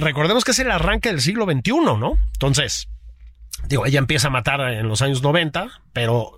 [0.00, 2.18] recordemos que es el arranque del siglo XXI, ¿no?
[2.32, 2.88] Entonces,
[3.66, 6.32] digo, ella empieza a matar en los años 90, pero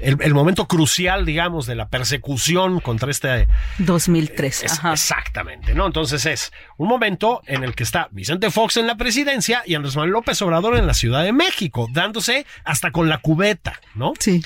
[0.00, 3.48] eh, el, momento crucial, digamos, de la persecución contra este...
[3.78, 4.64] 2003.
[4.92, 5.86] exactamente, ¿no?
[5.86, 9.96] Entonces es un momento en el que está Vicente Fox en la presidencia y Andrés
[9.96, 14.14] Manuel López Obrador en la Ciudad de México, dándose hasta con la cubeta, ¿no?
[14.18, 14.42] Sí.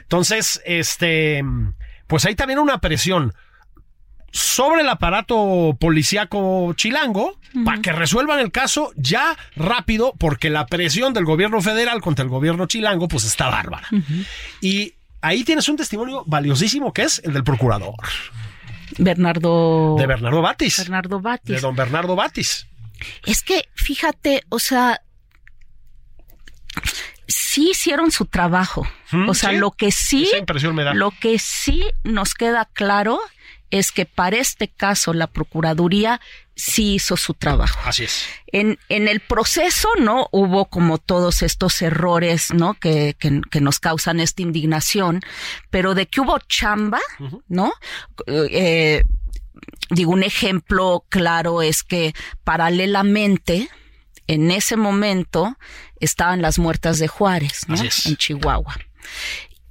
[0.00, 1.42] Entonces, este,
[2.06, 3.34] pues hay también una presión
[4.30, 11.14] sobre el aparato policíaco chilango para que resuelvan el caso ya rápido porque la presión
[11.14, 13.88] del gobierno federal contra el gobierno chilango pues está bárbara.
[14.60, 17.94] Y ahí tienes un testimonio valiosísimo que es el del procurador.
[18.98, 19.96] Bernardo.
[19.98, 20.78] De Bernardo Batis.
[20.78, 21.54] Bernardo Batis.
[21.54, 22.66] De don Bernardo Batis.
[23.26, 25.00] Es que, fíjate, o sea,
[27.26, 28.86] sí hicieron su trabajo.
[29.28, 30.94] O sea, lo que sí, Esa impresión me da.
[30.94, 33.20] lo que sí nos queda claro
[33.70, 36.20] es que para este caso la Procuraduría
[36.58, 37.78] sí hizo su trabajo.
[37.84, 38.24] Así es.
[38.48, 40.28] En, en el proceso, ¿no?
[40.32, 42.74] Hubo como todos estos errores, ¿no?
[42.74, 45.20] Que, que, nos causan esta indignación,
[45.70, 47.00] pero de que hubo chamba,
[47.48, 47.72] ¿no?
[48.26, 49.04] Eh,
[49.90, 53.68] digo, un ejemplo claro es que paralelamente,
[54.26, 55.56] en ese momento,
[56.00, 57.76] estaban las muertas de Juárez, ¿no?
[57.76, 58.76] En Chihuahua.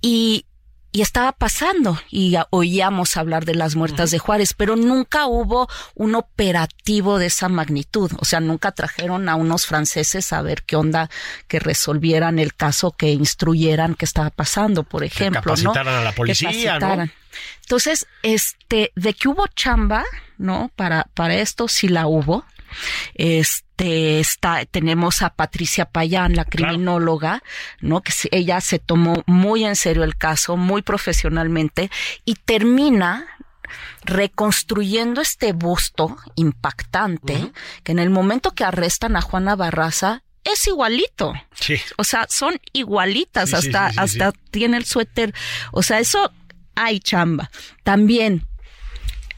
[0.01, 0.45] Y,
[0.97, 6.15] y estaba pasando y oíamos hablar de las muertas de Juárez, pero nunca hubo un
[6.15, 8.13] operativo de esa magnitud.
[8.17, 11.07] O sea, nunca trajeron a unos franceses a ver qué onda
[11.47, 15.39] que resolvieran el caso, que instruyeran qué estaba pasando, por ejemplo.
[15.39, 17.07] Que capacitaran a la policía, ¿no?
[17.61, 20.03] Entonces, este, de que hubo chamba,
[20.39, 20.71] ¿no?
[20.75, 22.43] Para, para esto sí la hubo.
[23.15, 27.43] Este está, tenemos a Patricia Payán, la criminóloga,
[27.79, 28.01] ¿no?
[28.01, 31.89] Que ella se tomó muy en serio el caso, muy profesionalmente
[32.25, 33.27] y termina
[34.03, 37.51] reconstruyendo este busto impactante
[37.83, 41.33] que en el momento que arrestan a Juana Barraza es igualito.
[41.53, 41.79] Sí.
[41.97, 45.33] O sea, son igualitas, hasta, hasta tiene el suéter.
[45.71, 46.31] O sea, eso
[46.75, 47.49] hay chamba.
[47.83, 48.47] También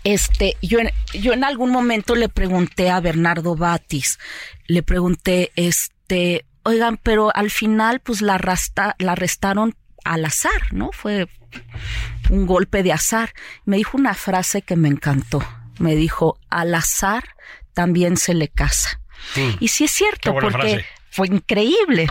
[0.03, 4.19] este, yo en, yo en algún momento le pregunté a Bernardo Batis,
[4.67, 10.91] le pregunté, este, oigan, pero al final, pues la, arrasta, la arrestaron al azar, ¿no?
[10.91, 11.27] Fue
[12.29, 13.33] un golpe de azar.
[13.65, 15.43] Me dijo una frase que me encantó.
[15.79, 17.23] Me dijo, al azar
[17.73, 19.01] también se le casa.
[19.59, 22.08] Y sí es cierto, porque fue increíble.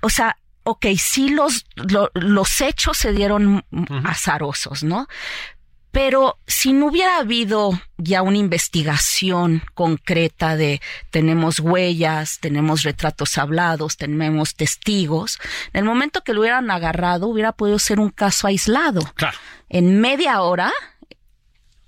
[0.00, 1.66] O sea, ok, sí los,
[2.14, 3.64] los hechos se dieron
[4.04, 5.06] azarosos, ¿no?
[5.98, 10.80] Pero si no hubiera habido ya una investigación concreta de
[11.10, 15.40] tenemos huellas, tenemos retratos hablados, tenemos testigos,
[15.72, 19.00] en el momento que lo hubieran agarrado hubiera podido ser un caso aislado.
[19.16, 19.36] Claro.
[19.68, 20.72] En media hora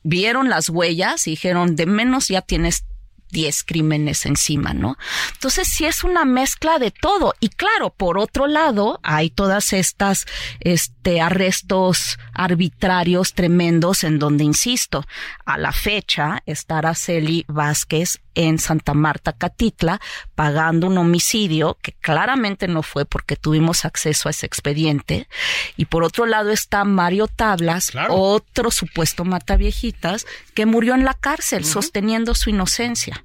[0.02, 2.84] vieron las huellas y dijeron, de menos ya tienes
[3.31, 4.97] 10 crímenes encima, ¿no?
[5.33, 7.35] Entonces sí es una mezcla de todo.
[7.41, 10.26] Y claro, por otro lado, hay todas estas,
[10.61, 15.05] este, arrestos arbitrarios tremendos en donde, insisto,
[15.45, 20.01] a la fecha está Araceli Vázquez en Santa Marta, Catitla,
[20.35, 25.28] pagando un homicidio que claramente no fue porque tuvimos acceso a ese expediente.
[25.76, 31.64] Y por otro lado está Mario Tablas, otro supuesto mataviejitas, que murió en la cárcel
[31.64, 33.20] sosteniendo su inocencia.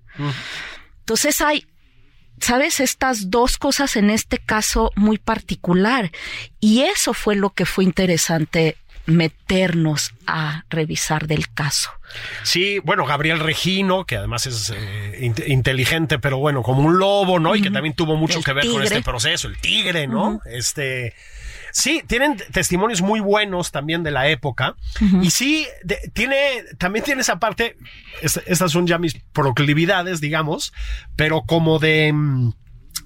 [1.00, 1.68] Entonces hay
[2.40, 2.80] ¿sabes?
[2.80, 6.12] Estas dos cosas en este caso muy particular.
[6.60, 11.92] Y eso fue lo que fue interesante meternos a revisar del caso.
[12.44, 17.56] Sí, bueno, Gabriel Regino, que además es eh, inteligente, pero bueno, como un lobo, ¿no?
[17.56, 20.42] Y que también tuvo mucho que ver con este proceso, el tigre, ¿no?
[20.46, 21.14] Este.
[21.76, 24.78] Sí, tienen testimonios muy buenos también de la época.
[25.22, 25.68] Y sí,
[26.14, 27.76] tiene, también tiene esa parte,
[28.22, 30.72] estas son ya mis proclividades, digamos,
[31.18, 32.54] pero como de, mm,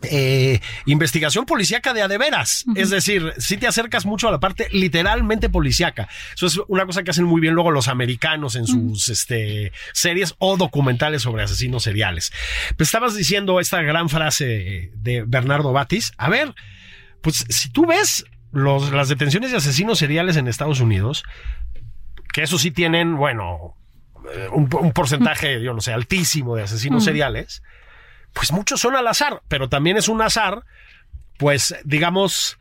[0.03, 2.63] eh, investigación policíaca de adeveras.
[2.75, 6.07] Es decir, si te acercas mucho a la parte literalmente policíaca.
[6.35, 10.35] Eso es una cosa que hacen muy bien luego los americanos en sus este, series
[10.37, 12.31] o documentales sobre asesinos seriales.
[12.77, 16.11] Pues estabas diciendo esta gran frase de Bernardo Batis.
[16.17, 16.53] A ver,
[17.23, 21.23] pues si tú ves los, las detenciones de asesinos seriales en Estados Unidos,
[22.33, 23.75] que eso sí tienen, bueno,
[24.33, 27.61] eh, un, un porcentaje, yo no sé, altísimo de asesinos seriales
[28.33, 30.63] pues muchos son al azar, pero también es un azar,
[31.37, 32.57] pues digamos,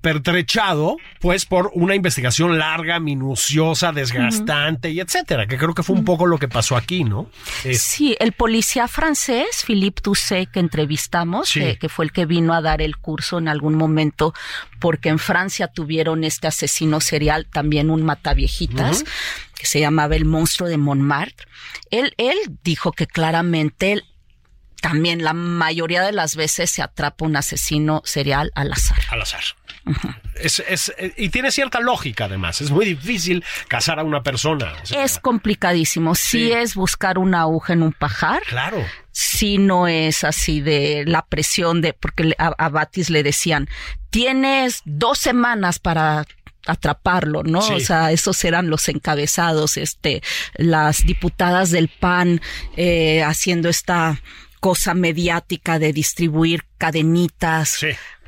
[0.00, 6.04] pertrechado, pues por una investigación larga, minuciosa, desgastante y etcétera, que creo que fue un
[6.04, 7.30] poco lo que pasó aquí, ¿no?
[7.72, 12.82] Sí, el policía francés, Philippe Toussaint, que entrevistamos, que, fue el que vino a dar
[12.82, 14.34] el curso en algún momento,
[14.80, 19.04] porque en Francia tuvieron este asesino serial, también un mataviejitas,
[19.58, 21.46] que se llamaba el monstruo de Montmartre.
[21.90, 24.04] Él, él dijo que claramente
[24.80, 28.98] también la mayoría de las veces se atrapa un asesino serial al azar.
[29.10, 29.42] Al azar.
[30.36, 32.60] es, es, y tiene cierta lógica además.
[32.60, 34.74] Es muy difícil casar a una persona.
[34.90, 36.14] es complicadísimo.
[36.14, 36.52] Sí.
[36.52, 38.42] es buscar una aguja en un pajar.
[38.46, 38.84] Claro.
[39.10, 43.68] Sí no es así de la presión de, porque a, Batis le decían,
[44.10, 46.24] tienes dos semanas para
[46.66, 47.60] atraparlo, ¿no?
[47.60, 50.22] O sea, esos eran los encabezados, este,
[50.54, 52.40] las diputadas del PAN
[52.76, 54.20] eh, haciendo esta
[54.60, 57.80] cosa mediática de distribuir cadenitas,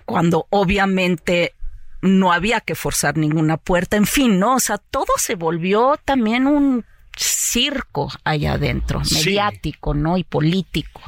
[0.04, 1.54] cuando obviamente
[2.02, 4.54] no había que forzar ninguna puerta, en fin, ¿no?
[4.54, 6.84] O sea, todo se volvió también un
[7.16, 10.16] circo allá adentro, mediático, ¿no?
[10.16, 11.02] Y político.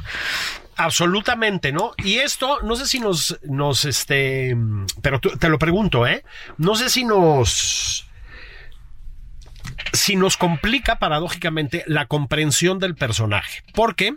[0.75, 1.93] Absolutamente, ¿no?
[1.97, 4.55] Y esto, no sé si nos, nos, este,
[5.01, 6.23] pero te lo pregunto, ¿eh?
[6.57, 8.07] No sé si nos,
[9.93, 13.63] si nos complica paradójicamente la comprensión del personaje.
[13.73, 14.15] Porque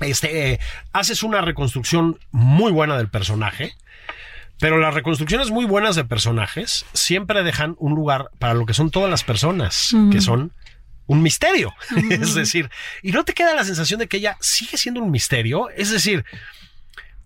[0.00, 0.60] este,
[0.92, 3.74] haces una reconstrucción muy buena del personaje,
[4.58, 8.90] pero las reconstrucciones muy buenas de personajes siempre dejan un lugar para lo que son
[8.90, 10.52] todas las personas, que son
[11.06, 11.74] un misterio.
[12.10, 12.70] es decir,
[13.02, 15.68] y no te queda la sensación de que ella sigue siendo un misterio.
[15.70, 16.24] Es decir,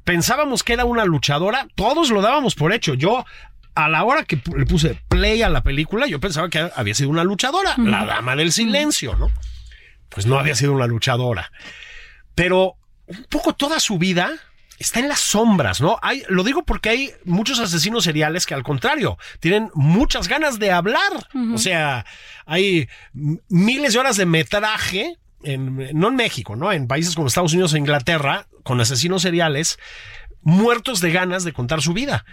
[0.04, 2.94] pensábamos que era una luchadora, todos lo dábamos por hecho.
[2.94, 3.24] Yo
[3.76, 7.10] a la hora que le puse play a la película, yo pensaba que había sido
[7.10, 9.30] una luchadora, la dama del silencio, ¿no?
[10.08, 11.52] Pues no había sido una luchadora
[12.34, 12.76] pero
[13.06, 14.32] un poco toda su vida
[14.80, 15.98] está en las sombras, ¿no?
[16.02, 20.72] Hay, lo digo porque hay muchos asesinos seriales que al contrario, tienen muchas ganas de
[20.72, 21.28] hablar.
[21.52, 22.06] O sea,
[22.46, 26.72] hay miles de horas de metraje, en, no en México, ¿no?
[26.72, 29.78] En países como Estados Unidos e Inglaterra, con asesinos seriales,
[30.40, 32.24] muertos de ganas de contar su vida.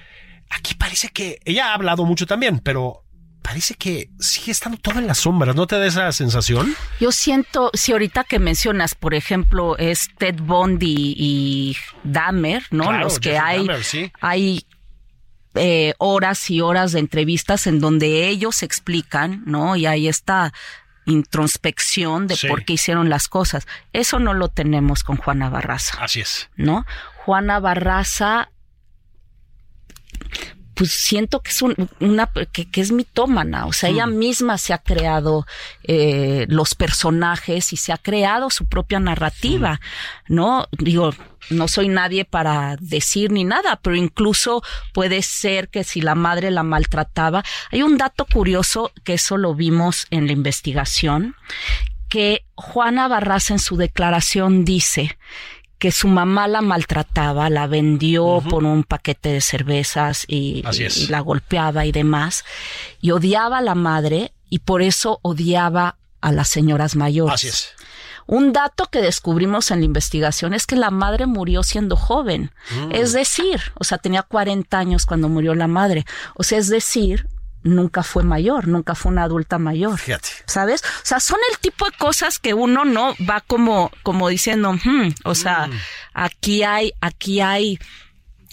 [0.50, 3.04] Aquí parece que ella ha hablado mucho también, pero
[3.48, 6.76] parece que sigue estando todo en las sombras, ¿no te da esa sensación?
[7.00, 12.92] Yo siento, si ahorita que mencionas, por ejemplo, es Ted Bundy y Dahmer, ¿no?
[12.92, 13.66] Los que hay,
[14.20, 14.66] hay
[15.56, 19.78] eh, horas y horas de entrevistas en donde ellos explican, ¿no?
[19.78, 20.52] Y hay esta
[21.06, 23.66] introspección de por qué hicieron las cosas.
[23.94, 25.98] Eso no lo tenemos con Juana Barraza.
[26.02, 26.50] Así es.
[26.58, 26.86] ¿No?
[27.24, 28.50] Juana Barraza
[30.78, 31.64] pues siento que es
[32.00, 34.16] una que, es mitómana, o sea, ella mm.
[34.16, 35.48] misma se ha creado
[35.84, 39.82] eh, los personajes y se ha creado su propia narrativa,
[40.28, 40.36] mm.
[40.36, 40.68] ¿no?
[40.78, 41.16] Digo,
[41.50, 44.62] no soy nadie para decir ni nada, pero incluso
[44.94, 49.56] puede ser que si la madre la maltrataba, hay un dato curioso que eso lo
[49.56, 51.36] vimos en la investigación,
[52.08, 55.18] que Juana Barras en su declaración dice
[55.80, 60.64] que su mamá la maltrataba, la vendió por un paquete de cervezas y,
[61.10, 62.46] la golpeaba y demás,
[63.00, 67.36] y odiaba a la madre y por eso odiaba a las señoras mayores.
[67.36, 67.74] Así es.
[68.26, 72.52] Un dato que descubrimos en la investigación es que la madre murió siendo joven.
[72.72, 72.92] Mm.
[72.92, 76.06] Es decir, o sea, tenía 40 años cuando murió la madre.
[76.36, 77.28] O sea, es decir,
[77.64, 79.98] nunca fue mayor, nunca fue una adulta mayor.
[79.98, 80.30] Fíjate.
[80.46, 80.82] ¿Sabes?
[80.84, 85.14] O sea, son el tipo de cosas que uno no va como, como diciendo, hmm",
[85.26, 85.74] o sea, mm.
[86.14, 87.80] aquí hay, aquí hay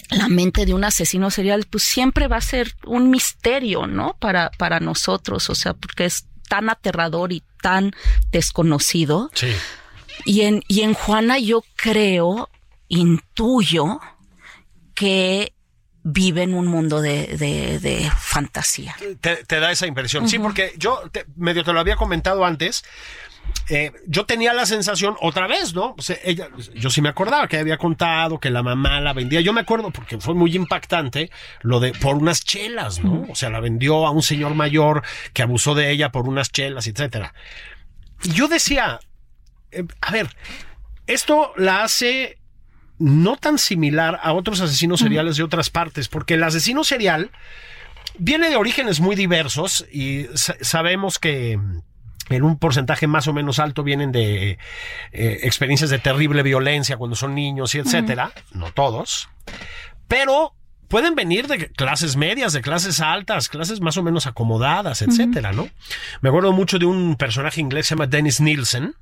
[0.09, 4.15] la mente de un asesino serial, pues siempre va a ser un misterio, ¿no?
[4.19, 7.93] Para, para nosotros, o sea, porque es tan aterrador y tan
[8.31, 9.31] desconocido.
[9.33, 9.47] Sí.
[10.25, 12.49] Y en, y en Juana yo creo,
[12.87, 13.99] intuyo
[14.93, 15.54] que
[16.07, 18.95] vive en un mundo de, de, fantasía.
[19.21, 20.29] Te, da esa impresión.
[20.29, 21.01] Sí, porque yo
[21.35, 22.85] medio te lo había comentado antes.
[23.69, 25.95] Eh, yo tenía la sensación otra vez, ¿no?
[26.23, 29.41] ella, yo sí me acordaba que había contado que la mamá la vendía.
[29.41, 31.31] Yo me acuerdo porque fue muy impactante
[31.61, 33.25] lo de por unas chelas, ¿no?
[33.27, 35.01] O sea, la vendió a un señor mayor
[35.33, 37.33] que abusó de ella por unas chelas, etcétera.
[38.23, 38.99] Y yo decía,
[39.71, 40.29] eh, a ver,
[41.07, 42.37] esto la hace
[42.97, 47.31] no tan similar a otros asesinos seriales de otras partes, porque el asesino serial
[48.17, 51.59] viene de orígenes muy diversos y sabemos que
[52.29, 54.57] en un porcentaje más o menos alto vienen de
[55.11, 59.29] eh, experiencias de terrible violencia cuando son niños y etcétera, no todos,
[60.07, 60.53] pero
[60.87, 65.67] pueden venir de clases medias, de clases altas, clases más o menos acomodadas, etcétera, ¿no?
[66.21, 68.95] Me acuerdo mucho de un personaje inglés se llama Dennis Nielsen,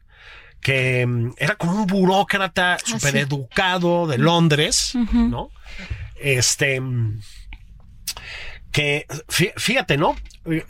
[0.64, 5.50] que mm, era como un burócrata ah, súper educado de Londres, ¿no?
[6.16, 7.20] Este, mm,
[8.72, 10.16] que, fíjate, ¿no?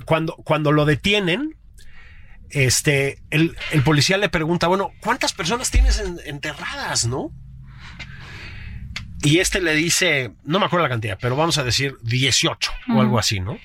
[0.05, 1.55] Cuando, cuando lo detienen,
[2.49, 7.31] este, el, el policía le pregunta, bueno, ¿cuántas personas tienes enterradas, no?
[9.23, 12.99] Y este le dice, no me acuerdo la cantidad, pero vamos a decir 18 o
[12.99, 13.57] algo así, ¿no?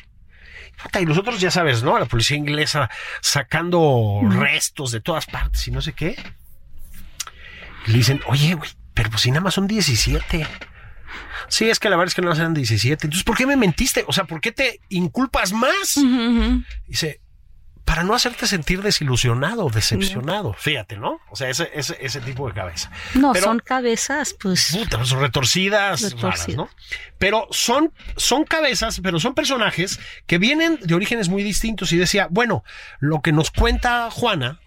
[1.01, 1.99] Y nosotros ya sabes, ¿no?
[1.99, 6.16] La policía inglesa sacando restos de todas partes y no sé qué.
[7.87, 10.47] le dicen, oye, güey, pero pues si nada más son 17.
[11.49, 13.07] Sí, es que la verdad es que no eran 17.
[13.07, 14.05] Entonces, ¿por qué me mentiste?
[14.07, 15.99] O sea, ¿por qué te inculpas más?
[16.87, 17.20] Dice,
[17.89, 20.53] para no hacerte sentir desilusionado, decepcionado.
[20.53, 21.20] Fíjate, ¿no?
[21.30, 22.91] O sea, ese, ese, ese tipo de cabeza.
[23.14, 24.76] No, son cabezas, pues.
[24.78, 26.14] Putas, retorcidas,
[26.55, 26.68] ¿no?
[27.16, 31.91] Pero son, son cabezas, pero son personajes que vienen de orígenes muy distintos.
[31.93, 32.62] Y decía, bueno,
[33.01, 34.61] lo que nos cuenta Juana,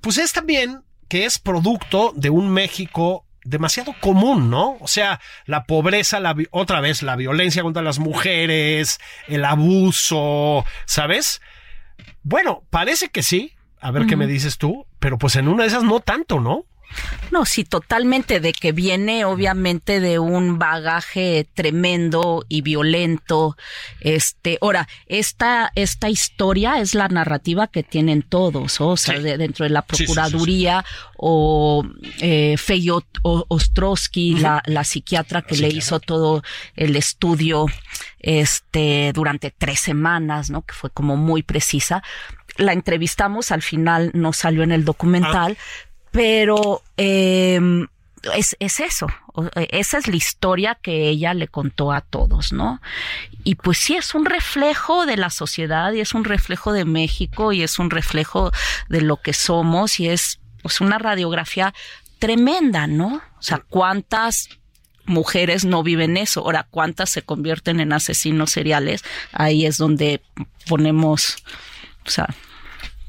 [0.00, 4.78] pues es también que es producto de un México demasiado común, ¿no?
[4.80, 8.98] O sea, la pobreza, la, otra vez, la violencia contra las mujeres,
[9.28, 11.42] el abuso, ¿sabes?
[12.22, 13.52] Bueno, parece que sí.
[13.80, 16.66] A ver qué me dices tú, pero pues en una de esas no tanto, ¿no?
[17.30, 23.56] No, sí, totalmente, de que viene obviamente de un bagaje tremendo y violento.
[24.00, 29.70] Este, ahora, esta, esta historia es la narrativa que tienen todos, o sea, dentro de
[29.70, 30.84] la Procuraduría
[31.16, 31.84] o
[32.20, 36.42] eh, Feyot Ostrowski, la, la, psiquiatra que le hizo todo
[36.76, 37.66] el estudio
[38.18, 40.62] este durante tres semanas, ¿no?
[40.62, 42.02] Que fue como muy precisa.
[42.56, 45.91] La entrevistamos, al final no salió en el documental, ah.
[46.12, 47.60] Pero eh,
[48.36, 49.08] es, es eso,
[49.70, 52.80] esa es la historia que ella le contó a todos, ¿no?
[53.44, 57.52] Y pues sí, es un reflejo de la sociedad y es un reflejo de México
[57.52, 58.52] y es un reflejo
[58.88, 61.74] de lo que somos y es pues, una radiografía
[62.18, 63.22] tremenda, ¿no?
[63.38, 64.48] O sea, cuántas
[65.06, 66.40] mujeres no viven eso.
[66.40, 69.02] Ahora, ¿cuántas se convierten en asesinos seriales?
[69.32, 70.22] Ahí es donde
[70.68, 71.38] ponemos,
[72.06, 72.28] o sea,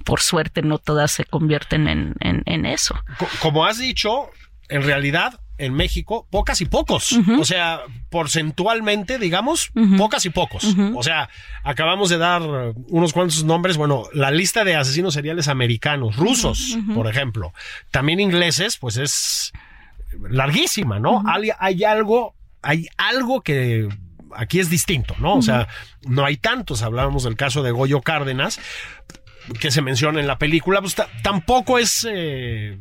[0.04, 2.96] por suerte no todas se convierten en, en, eso.
[3.42, 4.30] Como has dicho,
[4.70, 7.18] en realidad en México, pocas y pocos.
[7.40, 10.76] O sea, porcentualmente, digamos, pocas y pocos.
[10.96, 11.30] O sea,
[11.64, 12.42] acabamos de dar
[12.90, 13.78] unos cuantos nombres.
[13.78, 17.54] Bueno, la lista de asesinos seriales americanos, rusos, por ejemplo,
[17.92, 19.52] también ingleses, pues es
[20.30, 21.24] larguísima, ¿no?
[21.26, 23.90] hay, hay algo, hay algo que
[24.36, 25.36] aquí es distinto, ¿no?
[25.36, 25.68] O sea,
[26.06, 26.82] no hay tantos.
[26.82, 28.60] Hablábamos del caso de Goyo Cárdenas,
[29.60, 32.08] que se menciona en la película, pues tampoco es...
[32.10, 32.78] Eh,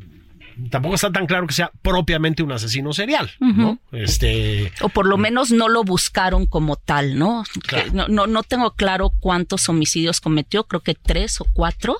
[0.69, 3.79] tampoco está tan claro que sea propiamente un asesino serial, ¿no?
[3.91, 4.71] Este.
[4.81, 7.43] O por lo menos no lo buscaron como tal, ¿no?
[7.65, 7.91] Claro.
[7.93, 11.97] No, no, no tengo claro cuántos homicidios cometió, creo que tres o cuatro,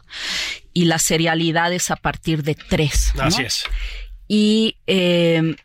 [0.73, 3.11] y la serialidad es a partir de tres.
[3.15, 3.23] ¿no?
[3.23, 3.63] Así es.
[4.27, 5.55] Y, eh,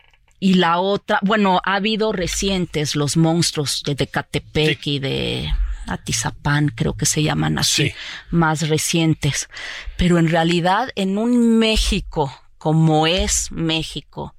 [0.40, 5.52] y la otra, bueno, ha habido recientes, los monstruos de Decatepec y de
[5.88, 7.94] Atizapán, creo que se llaman así, Sí.
[8.30, 9.48] más recientes.
[9.96, 14.34] Pero en realidad, en un México como es México,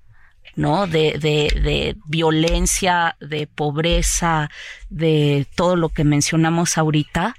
[0.56, 0.88] ¿no?
[0.88, 4.50] De, de, de violencia, de pobreza,
[4.90, 7.34] de todo lo que mencionamos ahorita,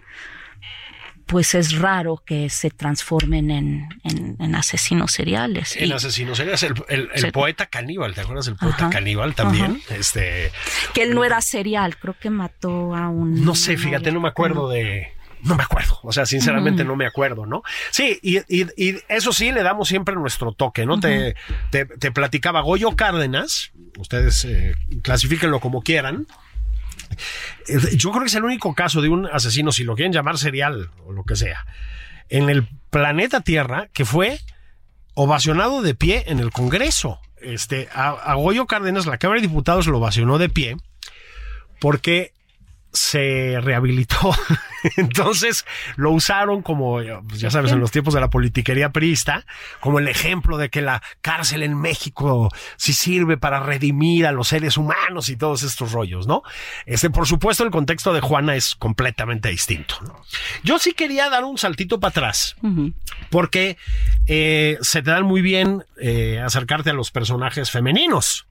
[1.30, 5.76] pues es raro que se transformen en, en, en asesinos seriales.
[5.76, 8.90] En Y- asesinos seriales, el, el- poeta caníbal, ¿te acuerdas del poeta Ajá.
[8.90, 9.80] caníbal también?
[9.90, 10.50] Este,
[10.92, 13.44] Que él no era serial, creo que mató a un.
[13.44, 15.12] no sé, fíjate, no me acuerdo de.
[15.42, 17.62] No me acuerdo, o sea, sinceramente no me acuerdo, ¿no?
[17.90, 21.00] Sí, y, y- y eso sí, le damos siempre nuestro toque, ¿no?
[21.00, 21.34] te,
[21.70, 26.26] te, te platicaba Goyo Cárdenas, ustedes eh, clasifíquenlo como quieran.
[27.96, 30.90] Yo creo que es el único caso de un asesino, si lo quieren llamar serial
[31.06, 31.66] o lo que sea,
[32.28, 34.40] en el planeta Tierra que fue
[35.14, 37.20] ovacionado de pie en el Congreso.
[37.40, 40.76] Este, a, a Goyo Cárdenas, la Cámara de Diputados lo ovacionó de pie
[41.80, 42.32] porque
[42.92, 44.16] se rehabilitó.
[44.96, 45.64] Entonces
[45.96, 49.46] lo usaron como, pues, ya sabes, en los tiempos de la politiquería priista,
[49.80, 54.48] como el ejemplo de que la cárcel en México sí sirve para redimir a los
[54.48, 56.42] seres humanos y todos estos rollos, ¿no?
[56.86, 59.96] Este, por supuesto, el contexto de Juana es completamente distinto.
[60.02, 60.22] ¿no?
[60.62, 62.56] Yo sí quería dar un saltito para atrás
[63.30, 63.76] porque
[64.26, 68.46] eh, se te dan muy bien eh, acercarte a los personajes femeninos.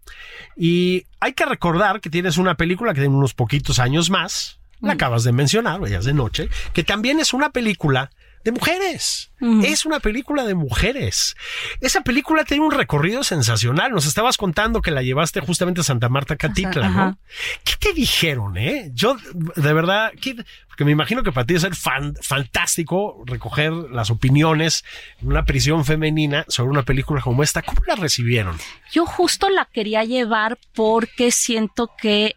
[0.56, 4.94] Y hay que recordar que tienes una película que tiene unos poquitos años más, la
[4.94, 8.10] acabas de mencionar, Bellas de Noche, que también es una película
[8.46, 9.32] de mujeres.
[9.64, 11.36] Es una película de mujeres.
[11.82, 13.92] Esa película tiene un recorrido sensacional.
[13.92, 17.02] Nos estabas contando que la llevaste justamente a Santa Marta Catitla, Ajá, ¿no?
[17.04, 17.18] ajá.
[17.66, 18.92] ¿Qué te dijeron, eh?
[18.94, 20.36] Yo, de verdad, ¿qué-
[20.68, 24.84] porque me imagino que para ti es fan- fantástico recoger las opiniones
[25.22, 27.62] en una prisión femenina sobre una película como esta.
[27.62, 28.58] ¿Cómo la recibieron?
[28.92, 32.36] Yo justo la quería llevar porque siento que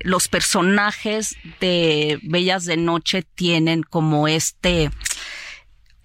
[0.00, 4.90] los personajes de Bellas de Noche tienen como este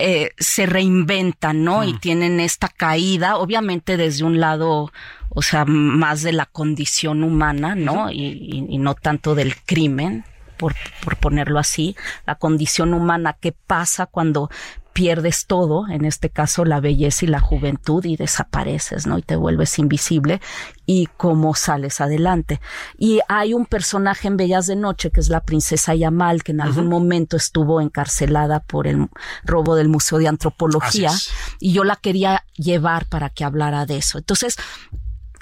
[0.02, 1.84] eh, se reinventan, ¿no?
[1.84, 4.94] Y tienen esta caída, obviamente desde un lado,
[5.30, 8.10] o sea, más de la condición humana, ¿no?
[8.10, 10.24] Y, y- y no tanto del crimen,
[10.56, 10.74] por,
[11.04, 14.50] por ponerlo así, la condición humana, qué pasa cuando
[14.94, 19.18] pierdes todo, en este caso la belleza y la juventud, y desapareces, ¿no?
[19.18, 20.42] Y te vuelves invisible,
[20.86, 22.60] y cómo sales adelante.
[22.98, 26.62] Y hay un personaje en Bellas de Noche, que es la princesa Yamal, que en
[26.62, 29.08] algún momento estuvo encarcelada por el
[29.44, 31.12] robo del Museo de Antropología,
[31.60, 34.18] y yo la quería llevar para que hablara de eso.
[34.18, 34.56] Entonces,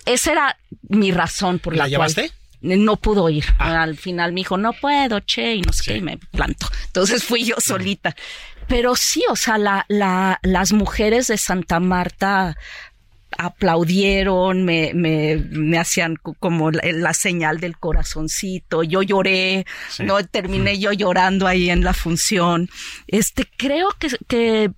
[0.06, 0.58] esa era
[0.90, 2.30] mi razón por ¿La la, llevaste?
[2.62, 3.46] cual no pudo ir.
[3.60, 3.84] Ah.
[3.84, 5.92] Al final me dijo, no puedo, che, y no sé Sí.
[5.92, 6.68] qué, y me planto.
[6.88, 8.16] Entonces fui yo solita.
[8.68, 12.56] Pero sí, o sea, la, la, las mujeres de Santa Marta
[13.38, 19.66] aplaudieron, me, me, me hacían co- como la, la señal del corazoncito, yo lloré,
[20.00, 22.70] no terminé yo llorando ahí en la función.
[23.08, 24.72] Este, creo que, que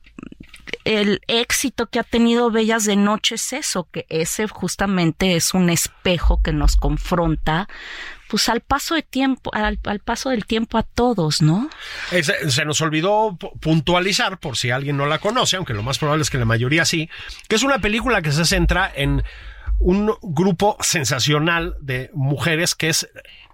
[0.83, 5.69] el éxito que ha tenido Bellas de Noche es eso, que ese justamente es un
[5.69, 7.67] espejo que nos confronta,
[8.29, 11.69] pues al paso de tiempo, al, paso del tiempo a todos, ¿no?
[12.11, 15.97] Eh, Se, nos olvidó pu- puntualizar, por si alguien no la conoce, aunque lo más
[15.97, 17.09] probable es que la mayoría sí,
[17.47, 19.23] que es una película que se centra en
[19.79, 23.09] un grupo sensacional de mujeres que es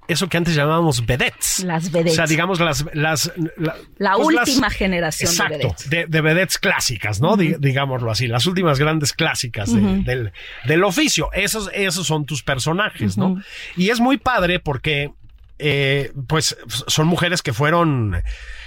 [0.07, 1.59] eso que antes llamábamos vedettes.
[1.63, 2.13] Las vedettes.
[2.13, 2.85] O sea, digamos las...
[2.93, 5.89] las la, La pues, las- última generación de Exacto, vedettes.
[5.89, 7.37] de, de vedettes clásicas, ¿no?
[7.37, 10.31] Di- digámoslo así, las últimas grandes clásicas de- del,
[10.65, 11.29] del oficio.
[11.33, 13.41] Esos, esos son tus personajes, ¿no?
[13.75, 15.11] Y es muy padre porque,
[15.59, 16.55] eh, pues,
[16.87, 18.21] son mujeres que fueron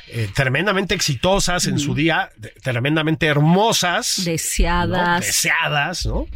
[0.08, 4.18] eh, tremendamente exitosas en su día, de- tremendamente hermosas.
[4.18, 4.24] ¿no?
[4.24, 5.20] Deseadas.
[5.26, 6.26] Deseadas, ¿no?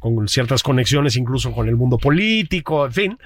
[0.00, 3.18] Con ciertas conexiones incluso con el mundo político, en fin.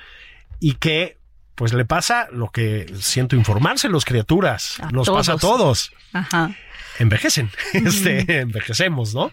[0.61, 1.19] Y que,
[1.55, 4.79] pues, le pasa lo que siento informarse los criaturas.
[4.81, 5.91] A Nos pasa a todos.
[5.91, 6.51] todos Ajá.
[6.99, 9.33] Envejecen, este, envejecemos, ¿no?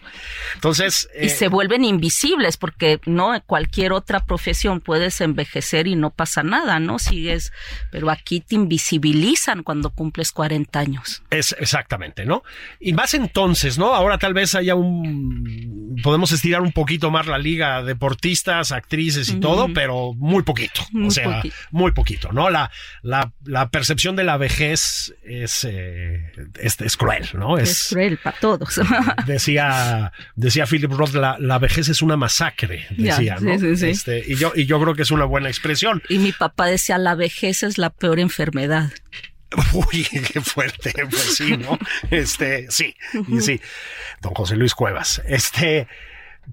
[0.54, 6.10] Entonces, Y eh, se vuelven invisibles porque no cualquier otra profesión puedes envejecer y no
[6.10, 6.98] pasa nada, ¿no?
[6.98, 7.52] Sigues,
[7.90, 11.22] pero aquí te invisibilizan cuando cumples 40 años.
[11.30, 12.42] es exactamente, ¿no?
[12.80, 13.94] Y más entonces, ¿no?
[13.94, 19.40] Ahora tal vez haya un, podemos estirar un poquito más la liga, deportistas, actrices y
[19.40, 21.56] todo, pero muy poquito, o Muy sea, poquito.
[21.70, 22.50] muy poquito, ¿no?
[22.50, 22.70] La,
[23.02, 27.55] la, la percepción de la vejez es, eh, es, es cruel, ¿no?
[27.56, 27.64] ¿No?
[27.64, 28.80] Es, cruel para todos.
[29.26, 33.58] decía, decía Philip Roth, la, la vejez es una masacre, decía, ¿no?
[33.58, 36.02] Sí, sí, este, y, yo, y yo creo que es una buena expresión.
[36.08, 38.90] Y mi papá decía, la vejez es la peor enfermedad.
[39.72, 41.78] Uy, qué fuerte, pues sí, ¿no?
[42.10, 42.94] Este, sí,
[43.28, 43.60] y sí.
[44.20, 45.22] Don José Luis Cuevas.
[45.26, 45.86] Este,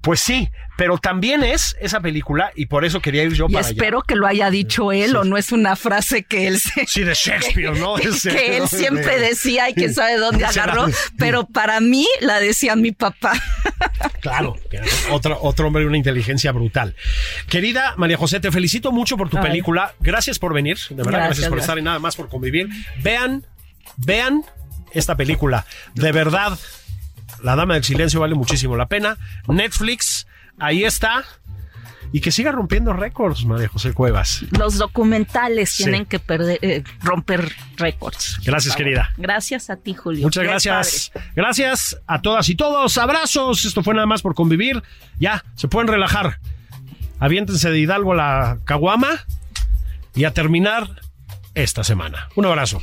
[0.02, 3.68] pues sí, pero también es esa película y por eso quería ir yo y para
[3.68, 7.04] espero que lo haya dicho él o no es una frase que él se, sí
[7.04, 10.88] de Shakespeare no que, él siempre decía y quién sabe dónde agarró
[11.18, 13.34] pero para mí la decía mi papá.
[14.22, 14.56] Claro
[15.12, 16.96] otro otro hombre de una inteligencia brutal.
[17.50, 19.94] Querida María José te felicito mucho por tu película.
[20.00, 22.70] Gracias por venir de verdad gracias, gracias por estar y nada más por convivir.
[23.02, 23.46] Vean
[23.98, 24.44] vean
[24.94, 26.58] esta película de verdad
[27.44, 29.18] la Dama del Silencio vale muchísimo la pena.
[29.48, 30.26] Netflix,
[30.58, 31.24] ahí está.
[32.12, 34.46] Y que siga rompiendo récords, María José Cuevas.
[34.52, 38.40] Los documentales tienen que perder, eh, romper récords.
[38.46, 39.10] Gracias, querida.
[39.18, 40.22] Gracias a ti, Julio.
[40.22, 41.12] Muchas gracias.
[41.36, 42.98] Gracias a todas y todos.
[43.00, 43.66] Abrazos.
[43.66, 44.84] Esto fue nada más por convivir.
[45.20, 46.40] Ya, se pueden relajar.
[47.20, 49.26] Aviéntense de Hidalgo la caguama
[50.14, 51.02] y a terminar
[51.56, 52.30] esta semana.
[52.36, 52.80] Un abrazo.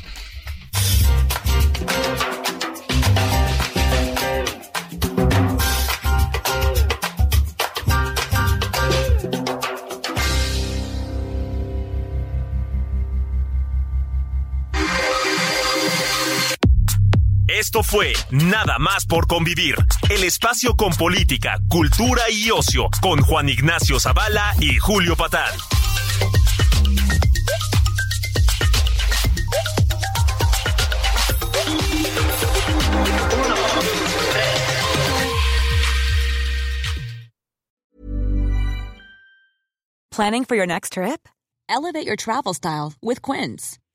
[17.70, 19.76] Esto fue Nada más por convivir,
[20.08, 25.54] el espacio con política, cultura y ocio, con Juan Ignacio Zavala y Julio Patal.
[40.10, 41.28] Planning for your next trip?
[41.68, 43.79] Elevate your travel style with Quince.